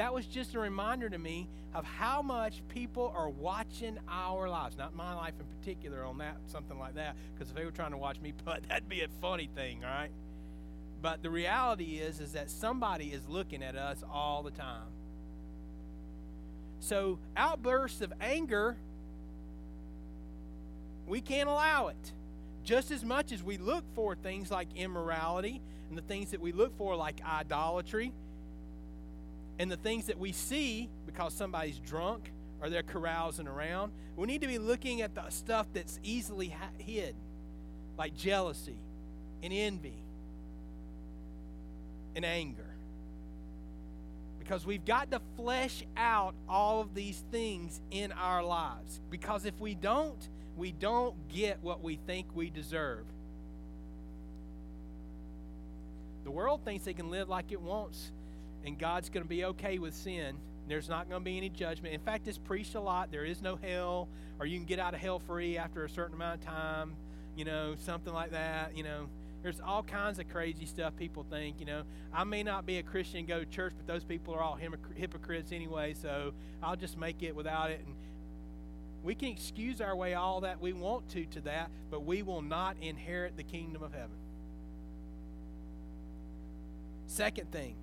That 0.00 0.14
was 0.14 0.24
just 0.24 0.54
a 0.54 0.58
reminder 0.58 1.10
to 1.10 1.18
me 1.18 1.46
of 1.74 1.84
how 1.84 2.22
much 2.22 2.62
people 2.70 3.12
are 3.14 3.28
watching 3.28 3.98
our 4.08 4.48
lives. 4.48 4.78
Not 4.78 4.96
my 4.96 5.12
life 5.12 5.34
in 5.38 5.44
particular 5.58 6.06
on 6.06 6.16
that, 6.16 6.38
something 6.46 6.78
like 6.78 6.94
that. 6.94 7.16
Because 7.34 7.50
if 7.50 7.54
they 7.54 7.66
were 7.66 7.70
trying 7.70 7.90
to 7.90 7.98
watch 7.98 8.18
me 8.18 8.32
putt, 8.46 8.62
that'd 8.66 8.88
be 8.88 9.02
a 9.02 9.08
funny 9.20 9.50
thing, 9.54 9.82
right? 9.82 10.08
But 11.02 11.22
the 11.22 11.28
reality 11.28 11.98
is 11.98 12.18
is 12.18 12.32
that 12.32 12.50
somebody 12.50 13.08
is 13.08 13.28
looking 13.28 13.62
at 13.62 13.76
us 13.76 14.02
all 14.10 14.42
the 14.42 14.52
time. 14.52 14.88
So 16.78 17.18
outbursts 17.36 18.00
of 18.00 18.10
anger 18.22 18.78
we 21.06 21.20
can't 21.20 21.50
allow 21.50 21.88
it. 21.88 22.12
Just 22.64 22.90
as 22.90 23.04
much 23.04 23.32
as 23.32 23.42
we 23.42 23.58
look 23.58 23.84
for 23.94 24.14
things 24.14 24.50
like 24.50 24.68
immorality 24.76 25.60
and 25.90 25.98
the 25.98 26.02
things 26.02 26.30
that 26.30 26.40
we 26.40 26.52
look 26.52 26.74
for 26.78 26.96
like 26.96 27.20
idolatry 27.22 28.14
and 29.60 29.70
the 29.70 29.76
things 29.76 30.06
that 30.06 30.18
we 30.18 30.32
see 30.32 30.88
because 31.04 31.34
somebody's 31.34 31.78
drunk 31.80 32.32
or 32.62 32.70
they're 32.70 32.82
carousing 32.82 33.46
around, 33.46 33.92
we 34.16 34.26
need 34.26 34.40
to 34.40 34.46
be 34.46 34.56
looking 34.56 35.02
at 35.02 35.14
the 35.14 35.28
stuff 35.28 35.66
that's 35.74 36.00
easily 36.02 36.54
hid, 36.78 37.14
like 37.98 38.16
jealousy 38.16 38.78
and 39.42 39.52
envy 39.52 40.02
and 42.16 42.24
anger. 42.24 42.70
Because 44.38 44.64
we've 44.64 44.86
got 44.86 45.10
to 45.10 45.20
flesh 45.36 45.84
out 45.94 46.34
all 46.48 46.80
of 46.80 46.94
these 46.94 47.22
things 47.30 47.82
in 47.90 48.12
our 48.12 48.42
lives. 48.42 49.02
Because 49.10 49.44
if 49.44 49.60
we 49.60 49.74
don't, 49.74 50.26
we 50.56 50.72
don't 50.72 51.28
get 51.28 51.58
what 51.60 51.82
we 51.82 51.96
think 52.06 52.34
we 52.34 52.48
deserve. 52.48 53.04
The 56.24 56.30
world 56.30 56.64
thinks 56.64 56.86
they 56.86 56.94
can 56.94 57.10
live 57.10 57.28
like 57.28 57.52
it 57.52 57.60
wants, 57.60 58.10
and 58.64 58.78
God's 58.78 59.08
going 59.08 59.22
to 59.22 59.28
be 59.28 59.44
okay 59.46 59.78
with 59.78 59.94
sin. 59.94 60.36
There's 60.68 60.88
not 60.88 61.08
going 61.08 61.20
to 61.20 61.24
be 61.24 61.36
any 61.36 61.48
judgment. 61.48 61.94
In 61.94 62.00
fact, 62.00 62.28
it's 62.28 62.38
preached 62.38 62.76
a 62.76 62.80
lot. 62.80 63.10
There 63.10 63.24
is 63.24 63.42
no 63.42 63.56
hell, 63.56 64.08
or 64.38 64.46
you 64.46 64.56
can 64.56 64.66
get 64.66 64.78
out 64.78 64.94
of 64.94 65.00
hell 65.00 65.18
free 65.18 65.58
after 65.58 65.84
a 65.84 65.90
certain 65.90 66.14
amount 66.14 66.40
of 66.40 66.46
time, 66.46 66.94
you 67.36 67.44
know, 67.44 67.74
something 67.84 68.12
like 68.12 68.30
that, 68.30 68.76
you 68.76 68.84
know. 68.84 69.08
There's 69.42 69.60
all 69.60 69.82
kinds 69.82 70.18
of 70.18 70.28
crazy 70.28 70.66
stuff 70.66 70.94
people 70.96 71.24
think. 71.28 71.60
You 71.60 71.66
know, 71.66 71.82
I 72.12 72.24
may 72.24 72.42
not 72.42 72.66
be 72.66 72.76
a 72.76 72.82
Christian 72.82 73.24
go 73.24 73.40
to 73.40 73.46
church, 73.46 73.72
but 73.74 73.86
those 73.86 74.04
people 74.04 74.34
are 74.34 74.42
all 74.42 74.58
hypocrites 74.94 75.50
anyway, 75.50 75.94
so 75.94 76.34
I'll 76.62 76.76
just 76.76 76.98
make 76.98 77.22
it 77.22 77.34
without 77.34 77.70
it. 77.70 77.80
And 77.84 77.94
we 79.02 79.14
can 79.14 79.28
excuse 79.28 79.80
our 79.80 79.96
way 79.96 80.12
all 80.12 80.42
that 80.42 80.60
we 80.60 80.74
want 80.74 81.08
to 81.10 81.24
to 81.24 81.40
that, 81.40 81.70
but 81.90 82.04
we 82.04 82.22
will 82.22 82.42
not 82.42 82.76
inherit 82.82 83.36
the 83.38 83.42
kingdom 83.42 83.82
of 83.82 83.92
heaven. 83.92 84.18
Second 87.06 87.50
thing, 87.50 87.74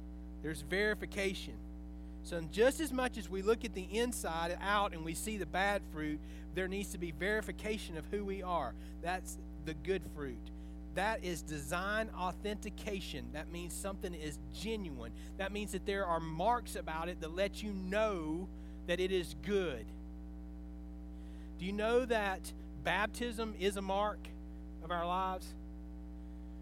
there's 0.47 0.61
verification. 0.61 1.55
So, 2.23 2.39
just 2.53 2.79
as 2.79 2.93
much 2.93 3.17
as 3.17 3.29
we 3.29 3.41
look 3.41 3.65
at 3.65 3.73
the 3.73 3.81
inside 3.83 4.57
out 4.61 4.93
and 4.93 5.03
we 5.03 5.13
see 5.13 5.35
the 5.35 5.45
bad 5.45 5.81
fruit, 5.91 6.21
there 6.55 6.69
needs 6.69 6.93
to 6.93 6.97
be 6.97 7.11
verification 7.11 7.97
of 7.97 8.05
who 8.11 8.23
we 8.23 8.41
are. 8.43 8.73
That's 9.01 9.37
the 9.65 9.73
good 9.73 10.01
fruit. 10.15 10.39
That 10.95 11.21
is 11.21 11.41
design 11.41 12.09
authentication. 12.17 13.25
That 13.33 13.51
means 13.51 13.73
something 13.73 14.13
is 14.13 14.39
genuine. 14.57 15.11
That 15.37 15.51
means 15.51 15.73
that 15.73 15.85
there 15.85 16.05
are 16.05 16.21
marks 16.21 16.77
about 16.77 17.09
it 17.09 17.19
that 17.19 17.35
let 17.35 17.61
you 17.61 17.73
know 17.73 18.47
that 18.87 19.01
it 19.01 19.11
is 19.11 19.35
good. 19.45 19.85
Do 21.59 21.65
you 21.65 21.73
know 21.73 22.05
that 22.05 22.53
baptism 22.85 23.53
is 23.59 23.75
a 23.75 23.81
mark 23.81 24.19
of 24.81 24.91
our 24.91 25.05
lives? 25.05 25.53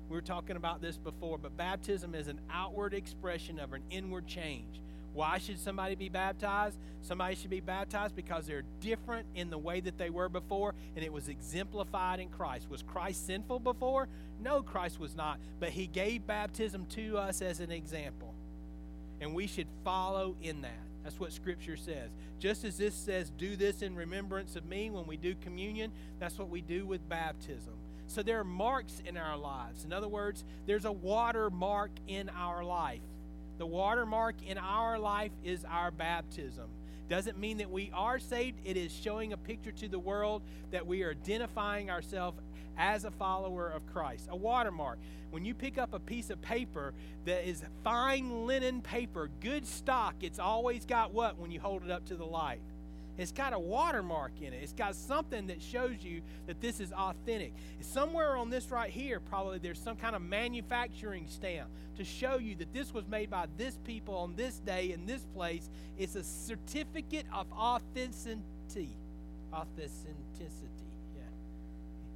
We 0.10 0.16
were 0.16 0.22
talking 0.22 0.56
about 0.56 0.82
this 0.82 0.98
before, 0.98 1.38
but 1.38 1.58
baptism 1.58 2.14
is 2.14 2.28
an 2.28 2.40
outward 2.52 2.94
expression 2.94 3.60
of 3.60 3.74
an 3.74 3.82
inward 3.90 4.28
change. 4.28 4.82
Why 5.14 5.38
should 5.38 5.58
somebody 5.60 5.96
be 5.96 6.10
baptized? 6.10 6.78
Somebody 7.02 7.36
should 7.36 7.50
be 7.50 7.62
baptized 7.62 8.18
because 8.18 8.46
they're 8.46 8.66
different 8.82 9.26
in 9.34 9.50
the 9.50 9.58
way 9.58 9.80
that 9.80 9.98
they 9.98 10.10
were 10.10 10.28
before, 10.28 10.76
and 10.96 11.06
it 11.06 11.12
was 11.12 11.30
exemplified 11.30 12.20
in 12.20 12.28
Christ. 12.28 12.70
Was 12.70 12.84
Christ 12.84 13.26
sinful 13.26 13.60
before? 13.60 14.10
No, 14.42 14.62
Christ 14.62 15.00
was 15.00 15.16
not. 15.16 15.40
But 15.60 15.70
he 15.70 15.88
gave 15.88 16.28
baptism 16.28 16.86
to 16.88 17.18
us 17.18 17.42
as 17.42 17.62
an 17.62 17.72
example. 17.72 18.34
And 19.22 19.34
we 19.34 19.48
should 19.48 19.68
follow 19.86 20.36
in 20.42 20.62
that. 20.64 20.86
That's 21.04 21.20
what 21.20 21.32
Scripture 21.32 21.78
says. 21.78 22.10
Just 22.40 22.66
as 22.66 22.78
this 22.78 22.94
says, 22.94 23.30
do 23.38 23.56
this 23.56 23.82
in 23.82 23.96
remembrance 23.96 24.58
of 24.58 24.66
me 24.66 24.90
when 24.90 25.08
we 25.08 25.16
do 25.16 25.34
communion, 25.36 25.92
that's 26.20 26.38
what 26.38 26.50
we 26.50 26.60
do 26.62 26.86
with 26.86 27.08
baptism. 27.08 27.74
So 28.08 28.22
there 28.24 28.40
are 28.40 28.46
marks 28.46 29.02
in 29.06 29.18
our 29.18 29.38
lives. 29.38 29.84
In 29.86 29.94
other 29.94 30.08
words, 30.08 30.44
there's 30.66 30.86
a 30.86 30.92
watermark 30.92 31.92
in 32.08 32.30
our 32.30 32.64
life. 32.64 33.02
The 33.58 33.66
watermark 33.66 34.36
in 34.46 34.58
our 34.58 35.00
life 35.00 35.32
is 35.44 35.66
our 35.66 35.92
baptism. 35.92 36.70
Doesn't 37.10 37.38
mean 37.38 37.58
that 37.58 37.70
we 37.70 37.92
are 37.94 38.20
saved. 38.20 38.60
It 38.66 38.78
is 38.78 38.92
showing 38.92 39.34
a 39.34 39.38
picture 39.38 39.72
to 39.72 39.88
the 39.88 40.00
world 40.00 40.42
that 40.72 40.86
we 40.86 41.04
are 41.04 41.12
identifying 41.12 41.90
ourselves 41.90 42.42
as 42.78 43.06
a 43.06 43.12
follower 43.12 43.70
of 43.70 43.86
Christ. 43.88 44.28
A 44.30 44.36
watermark. 44.36 44.98
When 45.30 45.46
you 45.46 45.54
pick 45.54 45.78
up 45.78 45.94
a 45.94 46.00
piece 46.00 46.30
of 46.30 46.42
paper 46.42 46.94
that 47.26 47.48
is 47.48 47.64
fine 47.84 48.46
linen 48.46 48.82
paper, 48.82 49.30
good 49.40 49.66
stock, 49.66 50.16
it's 50.22 50.40
always 50.40 50.86
got 50.86 51.14
what 51.14 51.38
when 51.38 51.52
you 51.52 51.60
hold 51.60 51.84
it 51.84 51.92
up 51.92 52.06
to 52.06 52.16
the 52.16 52.26
light? 52.26 52.62
It's 53.18 53.32
got 53.32 53.54
a 53.54 53.60
watermark 53.60 54.42
in 54.42 54.54
it. 54.54 54.60
It's 54.62 54.74
got 54.74 54.96
something 54.96 55.48
that 55.48 55.62
shows 55.62 56.04
you 56.04 56.22
that 56.48 56.60
this 56.60 56.80
is 56.80 56.92
authentic. 56.92 57.54
Somewhere 57.80 58.36
on 58.36 58.50
this 58.50 58.72
right 58.72 58.90
here, 58.90 59.20
probably 59.20 59.60
there's 59.60 59.80
some 59.80 59.96
kind 59.96 60.16
of 60.16 60.22
manufacturing 60.22 61.28
stamp 61.28 61.70
to 61.96 62.04
show 62.04 62.38
you 62.38 62.56
that 62.56 62.74
this 62.74 62.94
was 62.94 63.08
made 63.08 63.30
by 63.30 63.48
this 63.58 63.78
people 63.86 64.16
on 64.16 64.36
this 64.36 64.60
day 64.60 64.92
in 64.92 65.06
this 65.06 65.26
place. 65.34 65.70
It's 65.98 66.16
a 66.16 66.24
certificate 66.24 67.26
of 67.34 67.48
authenticity. 67.54 68.98
Authenticity. 69.54 70.02
Yeah. 71.16 71.22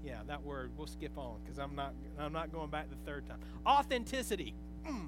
Yeah, 0.04 0.20
that 0.28 0.44
word. 0.44 0.72
We'll 0.78 0.88
skip 0.88 1.18
on 1.18 1.38
because 1.44 1.60
I'm 1.60 1.76
not 1.76 1.94
I'm 2.20 2.34
not 2.34 2.52
going 2.52 2.70
back 2.70 2.90
the 2.90 3.10
third 3.10 3.26
time. 3.26 3.40
Authenticity. 3.66 4.54
Mm. 4.86 5.08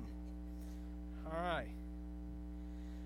All 1.26 1.42
right. 1.42 1.68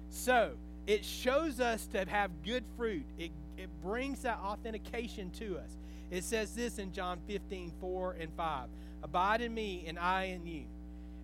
So, 0.10 0.52
it 0.88 1.04
shows 1.04 1.60
us 1.60 1.88
to 1.88 2.06
have 2.08 2.32
good 2.44 2.64
fruit. 2.78 3.06
It, 3.18 3.32
it 3.58 3.70
brings 3.82 4.22
that 4.22 4.40
authentication 4.40 5.32
to 5.32 5.58
us. 5.58 5.78
It 6.12 6.24
says 6.24 6.54
this 6.54 6.78
in 6.78 6.92
John 6.92 7.20
15, 7.28 7.74
4 7.82 8.16
and 8.20 8.32
5. 8.38 8.70
Abide 9.04 9.42
in 9.42 9.54
me, 9.54 9.86
and 9.88 9.98
I 9.98 10.26
in 10.26 10.46
you. 10.46 10.66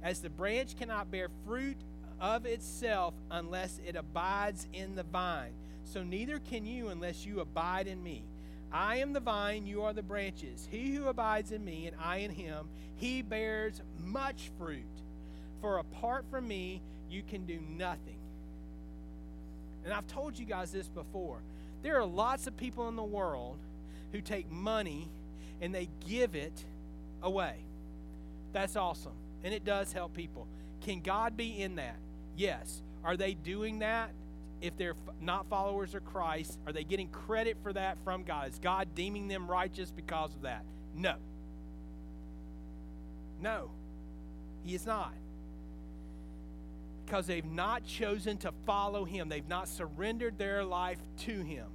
As 0.01 0.19
the 0.19 0.29
branch 0.29 0.77
cannot 0.77 1.11
bear 1.11 1.29
fruit 1.45 1.77
of 2.19 2.45
itself 2.45 3.13
unless 3.29 3.79
it 3.85 3.95
abides 3.95 4.67
in 4.73 4.95
the 4.95 5.03
vine, 5.03 5.53
so 5.83 6.03
neither 6.03 6.39
can 6.39 6.65
you 6.65 6.89
unless 6.89 7.25
you 7.25 7.39
abide 7.39 7.87
in 7.87 8.01
me. 8.01 8.23
I 8.71 8.97
am 8.97 9.13
the 9.13 9.19
vine, 9.19 9.67
you 9.67 9.83
are 9.83 9.93
the 9.93 10.01
branches. 10.01 10.67
He 10.71 10.95
who 10.95 11.07
abides 11.07 11.51
in 11.51 11.63
me, 11.65 11.87
and 11.87 11.95
I 12.01 12.17
in 12.17 12.31
him, 12.31 12.69
he 12.95 13.21
bears 13.21 13.81
much 13.99 14.49
fruit. 14.57 14.85
For 15.59 15.77
apart 15.79 16.25
from 16.31 16.47
me, 16.47 16.81
you 17.09 17.21
can 17.21 17.45
do 17.45 17.59
nothing. 17.59 18.20
And 19.83 19.93
I've 19.93 20.07
told 20.07 20.37
you 20.37 20.45
guys 20.45 20.71
this 20.71 20.87
before 20.87 21.39
There 21.81 21.97
are 21.99 22.05
lots 22.05 22.47
of 22.47 22.55
people 22.57 22.87
in 22.87 22.95
the 22.95 23.03
world 23.03 23.57
who 24.11 24.21
take 24.21 24.51
money 24.51 25.09
and 25.61 25.73
they 25.73 25.89
give 26.07 26.35
it 26.35 26.65
away. 27.21 27.55
That's 28.53 28.75
awesome. 28.75 29.13
And 29.43 29.53
it 29.53 29.63
does 29.63 29.93
help 29.93 30.13
people. 30.13 30.47
Can 30.81 31.01
God 31.01 31.37
be 31.37 31.61
in 31.61 31.75
that? 31.75 31.97
Yes. 32.35 32.81
Are 33.03 33.17
they 33.17 33.33
doing 33.33 33.79
that? 33.79 34.11
If 34.61 34.77
they're 34.77 34.95
not 35.19 35.47
followers 35.47 35.95
of 35.95 36.05
Christ, 36.05 36.59
are 36.67 36.73
they 36.73 36.83
getting 36.83 37.07
credit 37.07 37.57
for 37.63 37.73
that 37.73 37.97
from 38.03 38.23
God? 38.23 38.49
Is 38.49 38.59
God 38.59 38.89
deeming 38.93 39.27
them 39.27 39.49
righteous 39.49 39.91
because 39.91 40.35
of 40.35 40.43
that? 40.43 40.63
No. 40.95 41.15
No, 43.41 43.71
He 44.63 44.75
is 44.75 44.85
not. 44.85 45.13
Because 47.11 47.27
they've 47.27 47.43
not 47.43 47.85
chosen 47.85 48.37
to 48.37 48.53
follow 48.65 49.03
Him, 49.03 49.27
they've 49.27 49.45
not 49.45 49.67
surrendered 49.67 50.37
their 50.37 50.63
life 50.63 50.99
to 51.23 51.41
Him. 51.41 51.65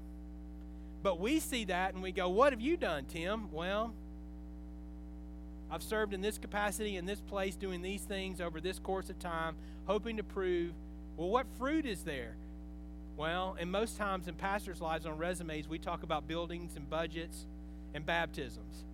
But 1.03 1.21
we 1.21 1.41
see 1.41 1.67
that 1.67 1.93
and 1.93 2.03
we 2.03 2.11
go, 2.11 2.31
What 2.31 2.55
have 2.55 2.63
you 2.63 2.79
done, 2.79 3.05
Tim? 3.05 3.53
Well, 3.53 3.93
I've 5.71 5.83
served 5.83 6.15
in 6.15 6.23
this 6.23 6.39
capacity 6.39 6.97
in 6.97 7.05
this 7.05 7.21
place 7.21 7.55
doing 7.55 7.83
these 7.83 8.01
things 8.01 8.41
over 8.41 8.63
this 8.63 8.79
course 8.79 9.11
of 9.11 9.19
time, 9.19 9.57
hoping 9.85 10.17
to 10.17 10.23
prove, 10.23 10.73
well, 11.19 11.29
what 11.29 11.45
fruit 11.59 11.85
is 11.85 12.03
there? 12.03 12.35
Well, 13.19 13.59
and 13.61 13.71
most 13.71 13.99
times 13.99 14.29
in 14.29 14.37
pastors' 14.37 14.81
lives 14.81 15.05
on 15.05 15.19
resumes, 15.19 15.69
we 15.69 15.79
talk 15.79 16.03
about 16.03 16.27
buildings 16.27 16.77
and 16.77 16.89
budgets 16.89 17.45
and 17.93 18.07
baptisms. 18.07 18.85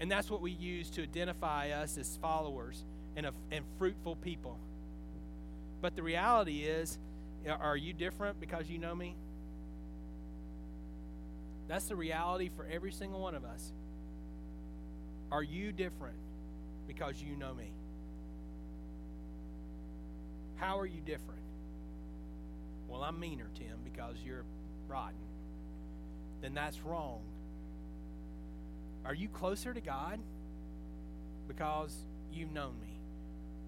And 0.00 0.10
that's 0.10 0.32
what 0.32 0.42
we 0.42 0.50
use 0.50 0.90
to 0.90 1.04
identify 1.04 1.70
us 1.70 1.96
as 1.96 2.18
followers 2.20 2.82
and, 3.16 3.26
a, 3.26 3.32
and 3.50 3.64
fruitful 3.78 4.16
people. 4.16 4.58
But 5.80 5.96
the 5.96 6.02
reality 6.02 6.62
is, 6.62 6.98
are 7.48 7.76
you 7.76 7.92
different 7.92 8.40
because 8.40 8.68
you 8.68 8.78
know 8.78 8.94
me? 8.94 9.16
That's 11.68 11.86
the 11.86 11.96
reality 11.96 12.50
for 12.54 12.66
every 12.70 12.92
single 12.92 13.20
one 13.20 13.34
of 13.34 13.44
us. 13.44 13.72
Are 15.32 15.42
you 15.42 15.72
different 15.72 16.16
because 16.86 17.20
you 17.20 17.36
know 17.36 17.52
me? 17.52 17.72
How 20.56 20.78
are 20.78 20.86
you 20.86 21.00
different? 21.00 21.40
Well, 22.88 23.02
I'm 23.02 23.18
meaner, 23.18 23.48
Tim, 23.54 23.78
because 23.84 24.16
you're 24.24 24.44
rotten. 24.88 25.16
Then 26.40 26.54
that's 26.54 26.80
wrong. 26.82 27.20
Are 29.04 29.14
you 29.14 29.28
closer 29.28 29.74
to 29.74 29.80
God 29.80 30.18
because 31.48 31.94
you've 32.32 32.52
known 32.52 32.74
me? 32.80 32.85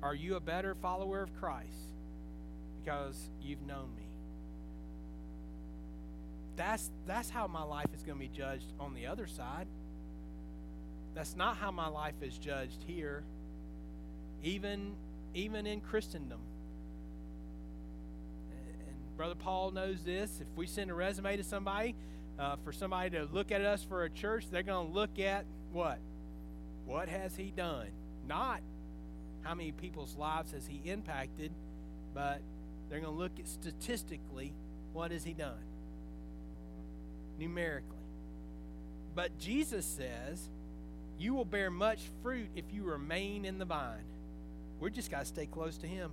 Are 0.03 0.15
you 0.15 0.37
a 0.37 0.41
better 0.41 0.75
follower 0.77 1.23
of 1.23 1.35
Christ 1.41 1.95
because 2.83 3.17
you've 3.43 3.63
known 3.63 3.89
me? 3.97 4.05
That's, 6.57 6.91
that's 7.07 7.31
how 7.31 7.47
my 7.47 7.63
life 7.63 7.87
is 7.95 8.03
going 8.03 8.19
to 8.19 8.25
be 8.25 8.29
judged 8.29 8.67
on 8.81 8.95
the 8.95 9.07
other 9.07 9.27
side. 9.27 9.67
That's 11.15 11.37
not 11.37 11.57
how 11.57 11.71
my 11.71 11.89
life 11.89 12.15
is 12.23 12.37
judged 12.39 12.83
here, 12.87 13.25
even, 14.43 14.95
even 15.35 15.67
in 15.67 15.81
Christendom. 15.81 16.41
And 18.51 19.17
Brother 19.17 19.35
Paul 19.35 19.73
knows 19.73 20.03
this. 20.05 20.41
If 20.41 20.47
we 20.57 20.67
send 20.67 20.91
a 20.91 20.95
resume 20.95 21.37
to 21.37 21.45
somebody, 21.45 21.95
uh, 22.39 22.57
for 22.65 22.73
somebody 22.73 23.11
to 23.11 23.29
look 23.33 23.51
at 23.51 23.63
us 23.63 23.83
for 23.83 24.05
a 24.05 24.11
church, 24.11 24.45
they're 24.51 24.63
going 24.63 24.87
to 24.87 24.93
look 24.93 25.19
at 25.19 25.45
what? 25.73 25.99
What 26.87 27.09
has 27.09 27.37
he 27.37 27.51
done? 27.51 27.89
Not 28.27 28.61
how 29.49 29.55
many 29.55 29.73
people's 29.73 30.15
lives 30.17 30.53
has 30.53 30.67
he 30.67 30.81
impacted, 30.91 31.51
but 32.15 32.41
they're 32.89 33.01
going 33.01 33.13
to 33.13 33.19
look 33.19 33.33
at 33.41 33.49
statistically 33.49 34.53
what 34.93 35.11
has 35.11 35.25
he 35.25 35.33
done? 35.33 35.59
numerically. 37.39 37.97
But 39.15 39.39
Jesus 39.39 39.87
says, 39.87 40.49
You 41.19 41.35
will 41.35 41.45
bear 41.45 41.71
much 41.71 42.01
fruit 42.23 42.49
if 42.57 42.65
you 42.73 42.85
remain 42.85 43.45
in 43.45 43.59
the 43.59 43.65
vine. 43.65 44.05
We're 44.81 44.91
just 44.91 45.11
got 45.11 45.21
to 45.21 45.27
stay 45.27 45.47
close 45.47 45.77
to 45.79 45.87
Him. 45.87 46.11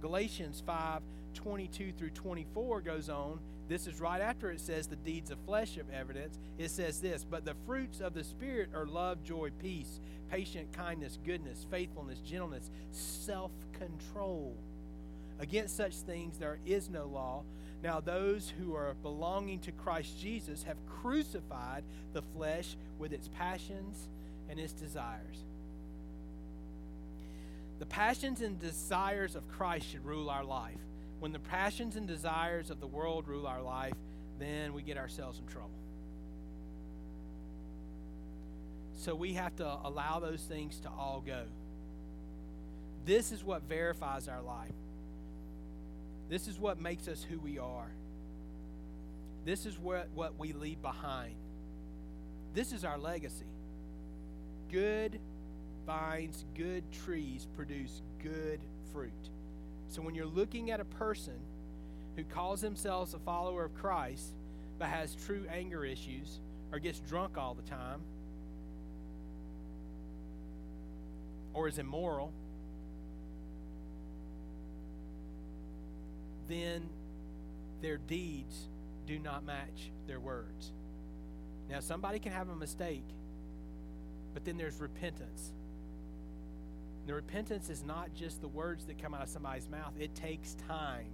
Galatians 0.00 0.62
5 0.64 1.02
22 1.34 1.92
through 1.92 2.10
24 2.10 2.80
goes 2.80 3.08
on. 3.08 3.38
This 3.70 3.86
is 3.86 4.00
right 4.00 4.20
after 4.20 4.50
it 4.50 4.60
says 4.60 4.88
the 4.88 4.96
deeds 4.96 5.30
of 5.30 5.38
flesh 5.46 5.76
of 5.76 5.88
evidence. 5.90 6.40
It 6.58 6.72
says 6.72 7.00
this, 7.00 7.24
but 7.24 7.44
the 7.44 7.54
fruits 7.66 8.00
of 8.00 8.14
the 8.14 8.24
Spirit 8.24 8.70
are 8.74 8.84
love, 8.84 9.22
joy, 9.22 9.50
peace, 9.62 10.00
patient 10.28 10.72
kindness, 10.72 11.20
goodness, 11.24 11.66
faithfulness, 11.70 12.18
gentleness, 12.18 12.68
self 12.90 13.52
control. 13.78 14.56
Against 15.38 15.76
such 15.76 15.94
things 15.94 16.36
there 16.36 16.58
is 16.66 16.90
no 16.90 17.06
law. 17.06 17.44
Now, 17.80 18.00
those 18.00 18.52
who 18.58 18.74
are 18.74 18.96
belonging 19.04 19.60
to 19.60 19.70
Christ 19.70 20.20
Jesus 20.20 20.64
have 20.64 20.84
crucified 20.88 21.84
the 22.12 22.22
flesh 22.22 22.76
with 22.98 23.12
its 23.12 23.28
passions 23.38 24.08
and 24.48 24.58
its 24.58 24.72
desires. 24.72 25.44
The 27.78 27.86
passions 27.86 28.40
and 28.40 28.58
desires 28.58 29.36
of 29.36 29.48
Christ 29.48 29.92
should 29.92 30.04
rule 30.04 30.28
our 30.28 30.44
life. 30.44 30.74
When 31.20 31.32
the 31.32 31.38
passions 31.38 31.96
and 31.96 32.08
desires 32.08 32.70
of 32.70 32.80
the 32.80 32.86
world 32.86 33.28
rule 33.28 33.46
our 33.46 33.62
life, 33.62 33.94
then 34.38 34.72
we 34.72 34.82
get 34.82 34.96
ourselves 34.96 35.38
in 35.38 35.46
trouble. 35.46 35.70
So 38.96 39.14
we 39.14 39.34
have 39.34 39.54
to 39.56 39.78
allow 39.84 40.18
those 40.18 40.42
things 40.42 40.80
to 40.80 40.88
all 40.88 41.22
go. 41.24 41.44
This 43.04 43.32
is 43.32 43.44
what 43.44 43.62
verifies 43.62 44.28
our 44.28 44.42
life. 44.42 44.72
This 46.28 46.48
is 46.48 46.58
what 46.58 46.80
makes 46.80 47.08
us 47.08 47.22
who 47.22 47.38
we 47.38 47.58
are. 47.58 47.90
This 49.44 49.66
is 49.66 49.78
what, 49.78 50.08
what 50.14 50.38
we 50.38 50.52
leave 50.52 50.80
behind. 50.82 51.34
This 52.54 52.72
is 52.72 52.84
our 52.84 52.98
legacy. 52.98 53.46
Good 54.70 55.18
vines, 55.86 56.44
good 56.54 56.84
trees 56.92 57.46
produce 57.56 58.02
good 58.22 58.60
fruit. 58.92 59.10
So 59.90 60.02
when 60.02 60.14
you're 60.14 60.24
looking 60.24 60.70
at 60.70 60.80
a 60.80 60.84
person 60.84 61.34
who 62.16 62.24
calls 62.24 62.60
themselves 62.60 63.12
a 63.12 63.18
follower 63.18 63.64
of 63.64 63.74
Christ 63.74 64.32
but 64.78 64.88
has 64.88 65.14
true 65.14 65.44
anger 65.50 65.84
issues 65.84 66.38
or 66.72 66.78
gets 66.78 67.00
drunk 67.00 67.36
all 67.36 67.54
the 67.54 67.68
time 67.68 68.00
or 71.52 71.68
is 71.68 71.78
immoral 71.78 72.32
then 76.48 76.88
their 77.80 77.96
deeds 77.96 78.68
do 79.06 79.18
not 79.18 79.44
match 79.44 79.90
their 80.06 80.20
words. 80.20 80.72
Now, 81.70 81.80
somebody 81.80 82.18
can 82.18 82.32
have 82.32 82.48
a 82.48 82.56
mistake, 82.56 83.04
but 84.34 84.44
then 84.44 84.56
there's 84.56 84.80
repentance. 84.80 85.52
The 87.06 87.14
repentance 87.14 87.70
is 87.70 87.82
not 87.82 88.14
just 88.14 88.40
the 88.40 88.48
words 88.48 88.84
that 88.86 89.00
come 89.00 89.14
out 89.14 89.22
of 89.22 89.28
somebody's 89.28 89.68
mouth, 89.68 89.92
it 89.98 90.14
takes 90.14 90.54
time 90.68 91.06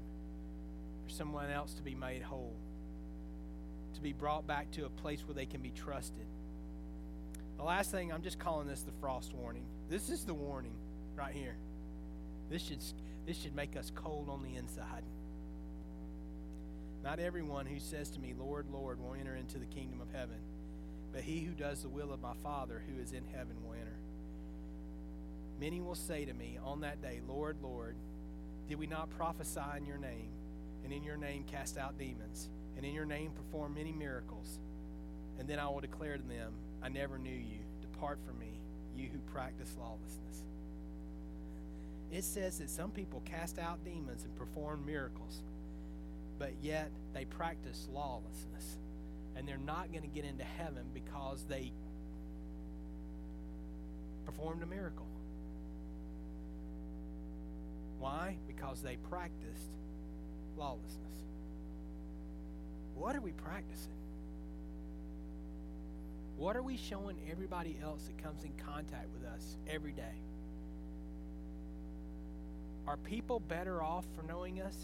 for 1.04 1.10
someone 1.10 1.50
else 1.50 1.74
to 1.74 1.82
be 1.82 1.94
made 1.94 2.22
whole, 2.22 2.56
to 3.94 4.00
be 4.00 4.12
brought 4.12 4.46
back 4.46 4.70
to 4.72 4.84
a 4.84 4.90
place 4.90 5.22
where 5.26 5.34
they 5.34 5.46
can 5.46 5.60
be 5.60 5.70
trusted. 5.70 6.26
The 7.56 7.64
last 7.64 7.90
thing, 7.90 8.12
I'm 8.12 8.22
just 8.22 8.38
calling 8.38 8.66
this 8.66 8.82
the 8.82 8.92
frost 9.00 9.32
warning. 9.32 9.64
This 9.88 10.10
is 10.10 10.24
the 10.24 10.34
warning 10.34 10.74
right 11.14 11.32
here. 11.32 11.56
This 12.50 12.62
should, 12.62 12.82
this 13.26 13.38
should 13.38 13.54
make 13.54 13.76
us 13.76 13.90
cold 13.94 14.28
on 14.28 14.42
the 14.42 14.56
inside. 14.56 15.02
Not 17.02 17.20
everyone 17.20 17.66
who 17.66 17.78
says 17.78 18.10
to 18.10 18.20
me, 18.20 18.34
Lord, 18.36 18.66
Lord, 18.70 19.00
will 19.00 19.14
enter 19.14 19.36
into 19.36 19.58
the 19.58 19.66
kingdom 19.66 20.00
of 20.00 20.12
heaven, 20.12 20.36
but 21.12 21.22
he 21.22 21.40
who 21.40 21.52
does 21.52 21.82
the 21.82 21.88
will 21.88 22.12
of 22.12 22.20
my 22.20 22.34
Father 22.42 22.82
who 22.86 23.00
is 23.00 23.12
in 23.12 23.24
heaven 23.32 23.56
will 23.64 23.74
enter. 23.74 23.96
Many 25.60 25.80
will 25.80 25.94
say 25.94 26.24
to 26.24 26.34
me 26.34 26.58
on 26.64 26.80
that 26.80 27.00
day, 27.00 27.20
Lord, 27.26 27.56
Lord, 27.62 27.96
did 28.68 28.78
we 28.78 28.86
not 28.86 29.10
prophesy 29.10 29.60
in 29.76 29.86
your 29.86 29.98
name, 29.98 30.28
and 30.84 30.92
in 30.92 31.02
your 31.02 31.16
name 31.16 31.44
cast 31.44 31.78
out 31.78 31.98
demons, 31.98 32.48
and 32.76 32.84
in 32.84 32.92
your 32.92 33.06
name 33.06 33.30
perform 33.30 33.74
many 33.74 33.92
miracles? 33.92 34.58
And 35.38 35.48
then 35.48 35.58
I 35.58 35.68
will 35.68 35.80
declare 35.80 36.16
to 36.16 36.22
them, 36.22 36.52
I 36.82 36.88
never 36.88 37.18
knew 37.18 37.30
you. 37.30 37.58
Depart 37.80 38.18
from 38.26 38.38
me, 38.38 38.58
you 38.96 39.08
who 39.08 39.18
practice 39.32 39.74
lawlessness. 39.78 40.42
It 42.12 42.24
says 42.24 42.58
that 42.58 42.70
some 42.70 42.90
people 42.90 43.22
cast 43.24 43.58
out 43.58 43.84
demons 43.84 44.24
and 44.24 44.36
perform 44.36 44.84
miracles 44.86 45.42
but 46.38 46.52
yet 46.62 46.90
they 47.14 47.24
practice 47.24 47.88
lawlessness. 47.92 48.78
And 49.36 49.46
they're 49.46 49.58
not 49.58 49.92
going 49.92 50.02
to 50.02 50.08
get 50.08 50.24
into 50.24 50.44
heaven 50.44 50.84
because 50.94 51.44
they 51.48 51.72
performed 54.24 54.62
a 54.62 54.66
miracle. 54.66 55.05
Why? 57.98 58.36
Because 58.46 58.82
they 58.82 58.96
practiced 58.96 59.70
lawlessness. 60.56 61.00
What 62.94 63.14
are 63.16 63.20
we 63.20 63.32
practicing? 63.32 63.92
What 66.36 66.56
are 66.56 66.62
we 66.62 66.76
showing 66.76 67.16
everybody 67.30 67.76
else 67.82 68.04
that 68.04 68.22
comes 68.22 68.44
in 68.44 68.52
contact 68.64 69.08
with 69.14 69.24
us 69.28 69.56
every 69.68 69.92
day? 69.92 70.14
are 72.86 72.96
people 72.98 73.40
better 73.40 73.82
off 73.82 74.04
for 74.14 74.22
knowing 74.22 74.60
us? 74.60 74.76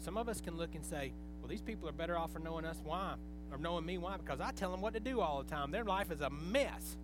Some 0.00 0.16
of 0.16 0.28
us 0.28 0.40
can 0.40 0.56
look 0.56 0.74
and 0.74 0.84
say, 0.84 1.12
well, 1.40 1.48
these 1.48 1.60
people 1.60 1.88
are 1.88 1.92
better 1.92 2.16
off 2.16 2.32
for 2.32 2.38
knowing 2.38 2.64
us. 2.64 2.80
Why? 2.84 3.14
Or 3.52 3.58
knowing 3.58 3.84
me. 3.84 3.98
Why? 3.98 4.16
Because 4.16 4.40
I 4.40 4.52
tell 4.52 4.70
them 4.70 4.80
what 4.80 4.94
to 4.94 5.00
do 5.00 5.20
all 5.20 5.42
the 5.42 5.50
time. 5.50 5.70
Their 5.70 5.84
life 5.84 6.10
is 6.10 6.20
a 6.20 6.30
mess. 6.30 6.96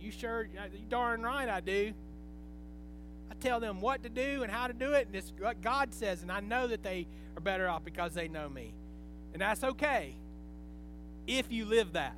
You 0.00 0.10
sure? 0.10 0.48
You 0.54 0.86
darn 0.88 1.22
right 1.22 1.48
I 1.48 1.60
do. 1.60 1.92
I 3.30 3.34
tell 3.40 3.60
them 3.60 3.80
what 3.80 4.02
to 4.04 4.08
do 4.08 4.42
and 4.42 4.52
how 4.52 4.66
to 4.66 4.72
do 4.72 4.92
it, 4.92 5.06
and 5.06 5.16
it's 5.16 5.32
what 5.38 5.60
God 5.60 5.92
says, 5.92 6.22
and 6.22 6.30
I 6.30 6.40
know 6.40 6.66
that 6.68 6.82
they 6.82 7.06
are 7.36 7.40
better 7.40 7.68
off 7.68 7.84
because 7.84 8.14
they 8.14 8.28
know 8.28 8.48
me. 8.48 8.72
And 9.32 9.42
that's 9.42 9.62
okay 9.64 10.14
if 11.26 11.50
you 11.50 11.64
live 11.64 11.92
that. 11.92 12.16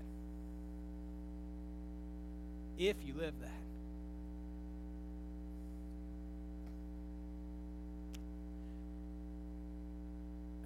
If 2.79 2.97
you 3.05 3.15
live 3.15 3.35
that. 3.41 3.51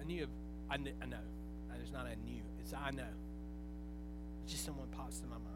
I 0.01 0.05
knew, 0.05 0.27
I, 0.69 0.77
kn- 0.77 0.93
I 1.01 1.05
know. 1.05 1.17
There's 1.75 1.91
not 1.91 2.05
a 2.05 2.15
new, 2.29 2.41
it's 2.61 2.73
I 2.73 2.91
know. 2.91 3.03
It's 4.43 4.53
just 4.53 4.65
someone 4.65 4.87
pops 4.91 5.21
in 5.21 5.29
my 5.29 5.35
mind. 5.35 5.52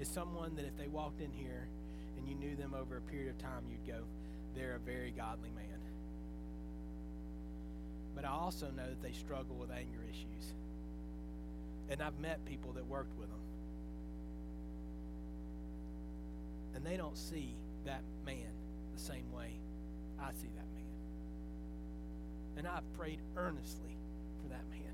It's 0.00 0.10
someone 0.10 0.54
that 0.56 0.64
if 0.64 0.76
they 0.76 0.88
walked 0.88 1.20
in 1.20 1.32
here 1.32 1.68
and 2.16 2.28
you 2.28 2.34
knew 2.34 2.56
them 2.56 2.74
over 2.74 2.96
a 2.96 3.00
period 3.00 3.30
of 3.30 3.38
time, 3.38 3.64
you'd 3.70 3.86
go, 3.86 4.02
they're 4.54 4.76
a 4.76 4.78
very 4.78 5.12
godly 5.16 5.50
man. 5.50 5.64
But 8.14 8.24
I 8.24 8.30
also 8.30 8.66
know 8.76 8.86
that 8.88 9.00
they 9.00 9.12
struggle 9.12 9.54
with 9.54 9.70
anger 9.70 10.00
issues. 10.10 10.52
And 11.88 12.02
I've 12.02 12.18
met 12.18 12.44
people 12.44 12.72
that 12.72 12.84
worked 12.84 13.16
with 13.16 13.28
them. 13.28 13.38
And 16.74 16.84
they 16.84 16.96
don't 16.96 17.16
see 17.16 17.54
that 17.86 18.02
man 18.26 18.50
the 18.94 19.00
same 19.00 19.32
way 19.32 19.52
I 20.20 20.32
see 20.32 20.48
that 20.56 20.66
man. 20.74 20.96
And 22.56 22.66
I've 22.66 22.92
prayed 22.98 23.20
earnestly 23.36 23.96
for 24.42 24.48
that 24.48 24.68
man 24.68 24.92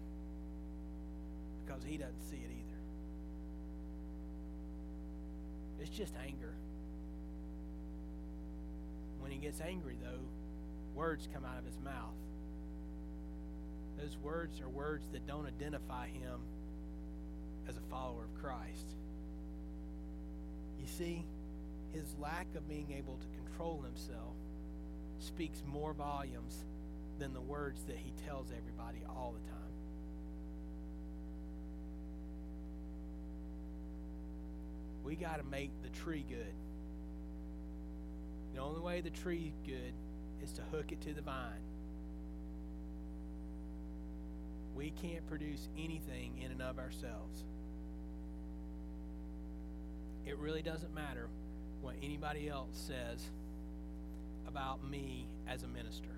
because 1.64 1.82
he 1.82 1.96
doesn't 1.96 2.22
see 2.30 2.36
it 2.36 2.50
either. 2.50 2.63
It's 5.84 5.94
just 5.94 6.14
anger. 6.26 6.54
When 9.20 9.30
he 9.30 9.36
gets 9.36 9.60
angry, 9.60 9.98
though, 10.02 10.24
words 10.94 11.28
come 11.32 11.44
out 11.44 11.58
of 11.58 11.66
his 11.66 11.78
mouth. 11.84 12.16
Those 13.98 14.16
words 14.22 14.62
are 14.62 14.68
words 14.68 15.04
that 15.12 15.26
don't 15.26 15.46
identify 15.46 16.08
him 16.08 16.40
as 17.68 17.76
a 17.76 17.80
follower 17.90 18.24
of 18.24 18.42
Christ. 18.42 18.96
You 20.80 20.86
see, 20.86 21.22
his 21.92 22.06
lack 22.18 22.46
of 22.56 22.66
being 22.66 22.94
able 22.96 23.18
to 23.18 23.26
control 23.44 23.82
himself 23.82 24.34
speaks 25.18 25.62
more 25.66 25.92
volumes 25.92 26.64
than 27.18 27.34
the 27.34 27.42
words 27.42 27.82
that 27.84 27.96
he 27.96 28.12
tells 28.26 28.46
everybody 28.50 29.00
all 29.06 29.34
the 29.38 29.50
time. 29.50 29.63
We 35.04 35.16
got 35.16 35.36
to 35.36 35.44
make 35.44 35.70
the 35.82 35.90
tree 36.00 36.24
good. 36.28 36.54
The 38.54 38.60
only 38.60 38.80
way 38.80 39.00
the 39.00 39.10
tree's 39.10 39.52
good 39.66 39.92
is 40.42 40.52
to 40.52 40.62
hook 40.72 40.92
it 40.92 41.00
to 41.02 41.12
the 41.12 41.22
vine. 41.22 41.60
We 44.76 44.92
can't 45.02 45.26
produce 45.28 45.68
anything 45.78 46.32
in 46.42 46.50
and 46.50 46.62
of 46.62 46.78
ourselves. 46.78 47.44
It 50.26 50.38
really 50.38 50.62
doesn't 50.62 50.94
matter 50.94 51.28
what 51.82 51.94
anybody 52.02 52.48
else 52.48 52.70
says 52.72 53.30
about 54.48 54.88
me 54.88 55.26
as 55.46 55.62
a 55.62 55.68
minister. 55.68 56.08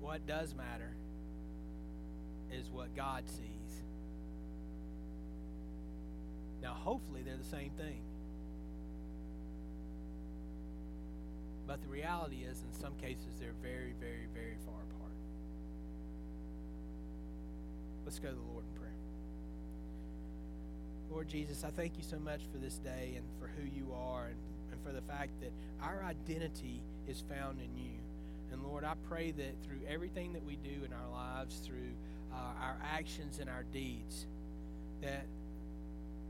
What 0.00 0.26
does 0.26 0.54
matter 0.54 0.90
is 2.52 2.68
what 2.70 2.94
God 2.96 3.22
sees. 3.28 3.82
Now, 6.62 6.74
hopefully, 6.74 7.22
they're 7.24 7.36
the 7.36 7.44
same 7.44 7.70
thing. 7.70 8.00
But 11.66 11.82
the 11.82 11.88
reality 11.88 12.44
is, 12.48 12.62
in 12.62 12.80
some 12.80 12.94
cases, 13.00 13.34
they're 13.40 13.54
very, 13.62 13.94
very, 13.98 14.26
very 14.32 14.56
far 14.64 14.74
apart. 14.74 15.16
Let's 18.04 18.18
go 18.18 18.28
to 18.28 18.34
the 18.34 18.52
Lord 18.52 18.64
in 18.64 18.80
prayer. 18.80 18.92
Lord 21.10 21.28
Jesus, 21.28 21.64
I 21.64 21.70
thank 21.70 21.96
you 21.96 22.02
so 22.02 22.18
much 22.18 22.40
for 22.52 22.58
this 22.58 22.78
day 22.78 23.14
and 23.16 23.24
for 23.40 23.50
who 23.56 23.64
you 23.76 23.92
are 23.94 24.26
and, 24.26 24.36
and 24.70 24.80
for 24.84 24.92
the 24.92 25.02
fact 25.02 25.30
that 25.40 25.50
our 25.82 26.04
identity 26.04 26.80
is 27.08 27.22
found 27.28 27.58
in 27.60 27.76
you. 27.76 27.98
And 28.52 28.62
Lord, 28.62 28.84
I 28.84 28.94
pray 29.08 29.30
that 29.30 29.54
through 29.64 29.80
everything 29.88 30.32
that 30.34 30.44
we 30.44 30.56
do 30.56 30.84
in 30.84 30.92
our 30.92 31.10
lives, 31.10 31.56
through 31.64 31.92
uh, 32.32 32.62
our 32.62 32.76
actions 32.94 33.38
and 33.38 33.48
our 33.48 33.64
deeds, 33.72 34.26
that 35.00 35.24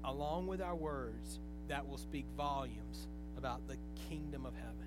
along 0.04 0.46
with 0.46 0.60
our 0.60 0.74
words, 0.74 1.38
that 1.68 1.88
will 1.88 1.98
speak 1.98 2.26
volumes 2.36 3.06
about 3.38 3.66
the 3.68 3.76
kingdom 4.08 4.44
of 4.46 4.54
heaven, 4.54 4.86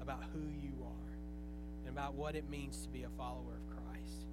about 0.00 0.22
who 0.32 0.40
you 0.40 0.72
are, 0.82 1.86
and 1.86 1.96
about 1.96 2.14
what 2.14 2.34
it 2.34 2.48
means 2.50 2.82
to 2.82 2.88
be 2.88 3.02
a 3.02 3.08
follower 3.16 3.54
of 3.54 3.76
Christ. 3.76 4.26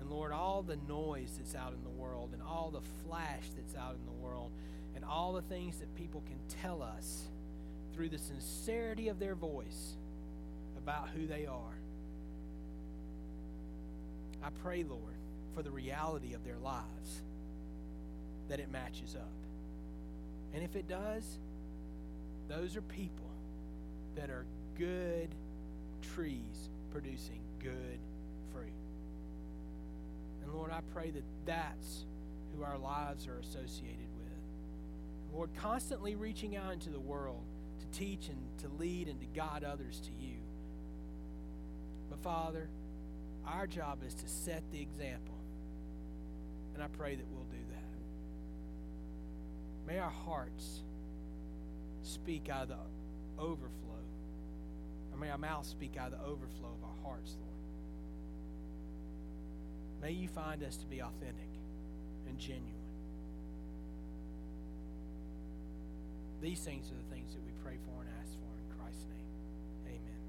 And 0.00 0.10
Lord, 0.10 0.32
all 0.32 0.62
the 0.62 0.78
noise 0.88 1.32
that's 1.36 1.54
out 1.54 1.72
in 1.72 1.82
the 1.82 2.00
world, 2.00 2.30
and 2.32 2.42
all 2.42 2.70
the 2.70 2.80
flash 3.06 3.44
that's 3.56 3.74
out 3.74 3.94
in 3.94 4.06
the 4.06 4.24
world, 4.24 4.50
and 4.94 5.04
all 5.04 5.32
the 5.32 5.42
things 5.42 5.78
that 5.78 5.94
people 5.96 6.22
can 6.26 6.38
tell 6.62 6.82
us 6.82 7.24
through 7.94 8.08
the 8.08 8.18
sincerity 8.18 9.08
of 9.08 9.18
their 9.18 9.34
voice 9.34 9.96
about 10.78 11.08
who 11.14 11.26
they 11.26 11.46
are. 11.46 11.78
I 14.42 14.48
pray, 14.62 14.84
Lord, 14.84 15.00
for 15.54 15.62
the 15.62 15.70
reality 15.70 16.34
of 16.34 16.44
their 16.44 16.58
lives, 16.62 17.22
that 18.48 18.60
it 18.60 18.70
matches 18.70 19.14
up. 19.14 19.28
And 20.54 20.62
if 20.62 20.76
it 20.76 20.88
does, 20.88 21.38
those 22.48 22.76
are 22.76 22.82
people 22.82 23.30
that 24.16 24.30
are 24.30 24.44
good 24.78 25.28
trees 26.14 26.70
producing 26.92 27.40
good 27.60 27.98
fruit. 28.52 28.72
And 30.42 30.54
Lord, 30.54 30.70
I 30.70 30.80
pray 30.94 31.10
that 31.10 31.24
that's 31.44 32.04
who 32.54 32.62
our 32.62 32.78
lives 32.78 33.26
are 33.26 33.38
associated 33.38 34.08
with. 34.16 35.34
Lord, 35.34 35.50
constantly 35.56 36.14
reaching 36.14 36.56
out 36.56 36.72
into 36.72 36.90
the 36.90 37.00
world 37.00 37.42
to 37.80 37.98
teach 37.98 38.28
and 38.28 38.38
to 38.58 38.68
lead 38.80 39.08
and 39.08 39.20
to 39.20 39.26
guide 39.26 39.64
others 39.64 40.00
to 40.00 40.10
you. 40.24 40.36
But 42.08 42.20
Father, 42.20 42.68
our 43.46 43.66
job 43.66 43.98
is 44.06 44.14
to 44.14 44.28
set 44.28 44.62
the 44.72 44.80
example. 44.80 45.34
And 46.74 46.82
I 46.82 46.88
pray 46.88 47.16
that 47.16 47.24
we'll. 47.32 47.45
May 49.86 49.98
our 49.98 50.10
hearts 50.10 50.82
speak 52.02 52.48
out 52.48 52.62
of 52.62 52.68
the 52.68 52.76
overflow, 53.38 54.02
or 55.12 55.18
may 55.18 55.30
our 55.30 55.38
mouths 55.38 55.68
speak 55.68 55.96
out 55.96 56.12
of 56.12 56.18
the 56.18 56.24
overflow 56.24 56.68
of 56.68 56.84
our 56.84 57.10
hearts, 57.10 57.36
Lord. 57.40 57.52
May 60.02 60.12
you 60.12 60.28
find 60.28 60.62
us 60.62 60.76
to 60.76 60.86
be 60.86 61.00
authentic 61.00 61.48
and 62.28 62.38
genuine. 62.38 62.72
These 66.42 66.60
things 66.60 66.90
are 66.90 66.94
the 66.94 67.14
things 67.14 67.32
that 67.32 67.42
we 67.44 67.52
pray 67.64 67.78
for 67.86 68.02
and 68.02 68.10
ask 68.20 68.32
for 68.34 68.52
in 68.58 68.78
Christ's 68.78 69.06
name. 69.08 69.26
Amen. 69.86 70.20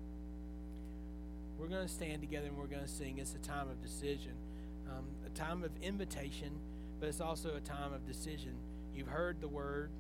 We're 1.60 1.68
going 1.68 1.86
to 1.86 1.94
stand 1.94 2.22
together 2.22 2.48
and 2.48 2.58
we're 2.58 2.68
going 2.68 2.84
to 2.84 2.88
sing. 2.88 3.18
It's 3.18 3.36
a 3.36 3.40
time 3.40 3.70
of 3.70 3.82
decision, 3.82 4.32
um, 4.90 5.06
a 5.26 5.30
time 5.38 5.64
of 5.64 5.72
invitation, 5.82 6.52
but 7.00 7.10
it's 7.10 7.22
also 7.22 7.56
a 7.56 7.60
time 7.60 7.94
of 7.94 8.08
decision. 8.08 8.54
You've 8.98 9.08
heard 9.08 9.40
the 9.42 9.48
word. 9.48 9.92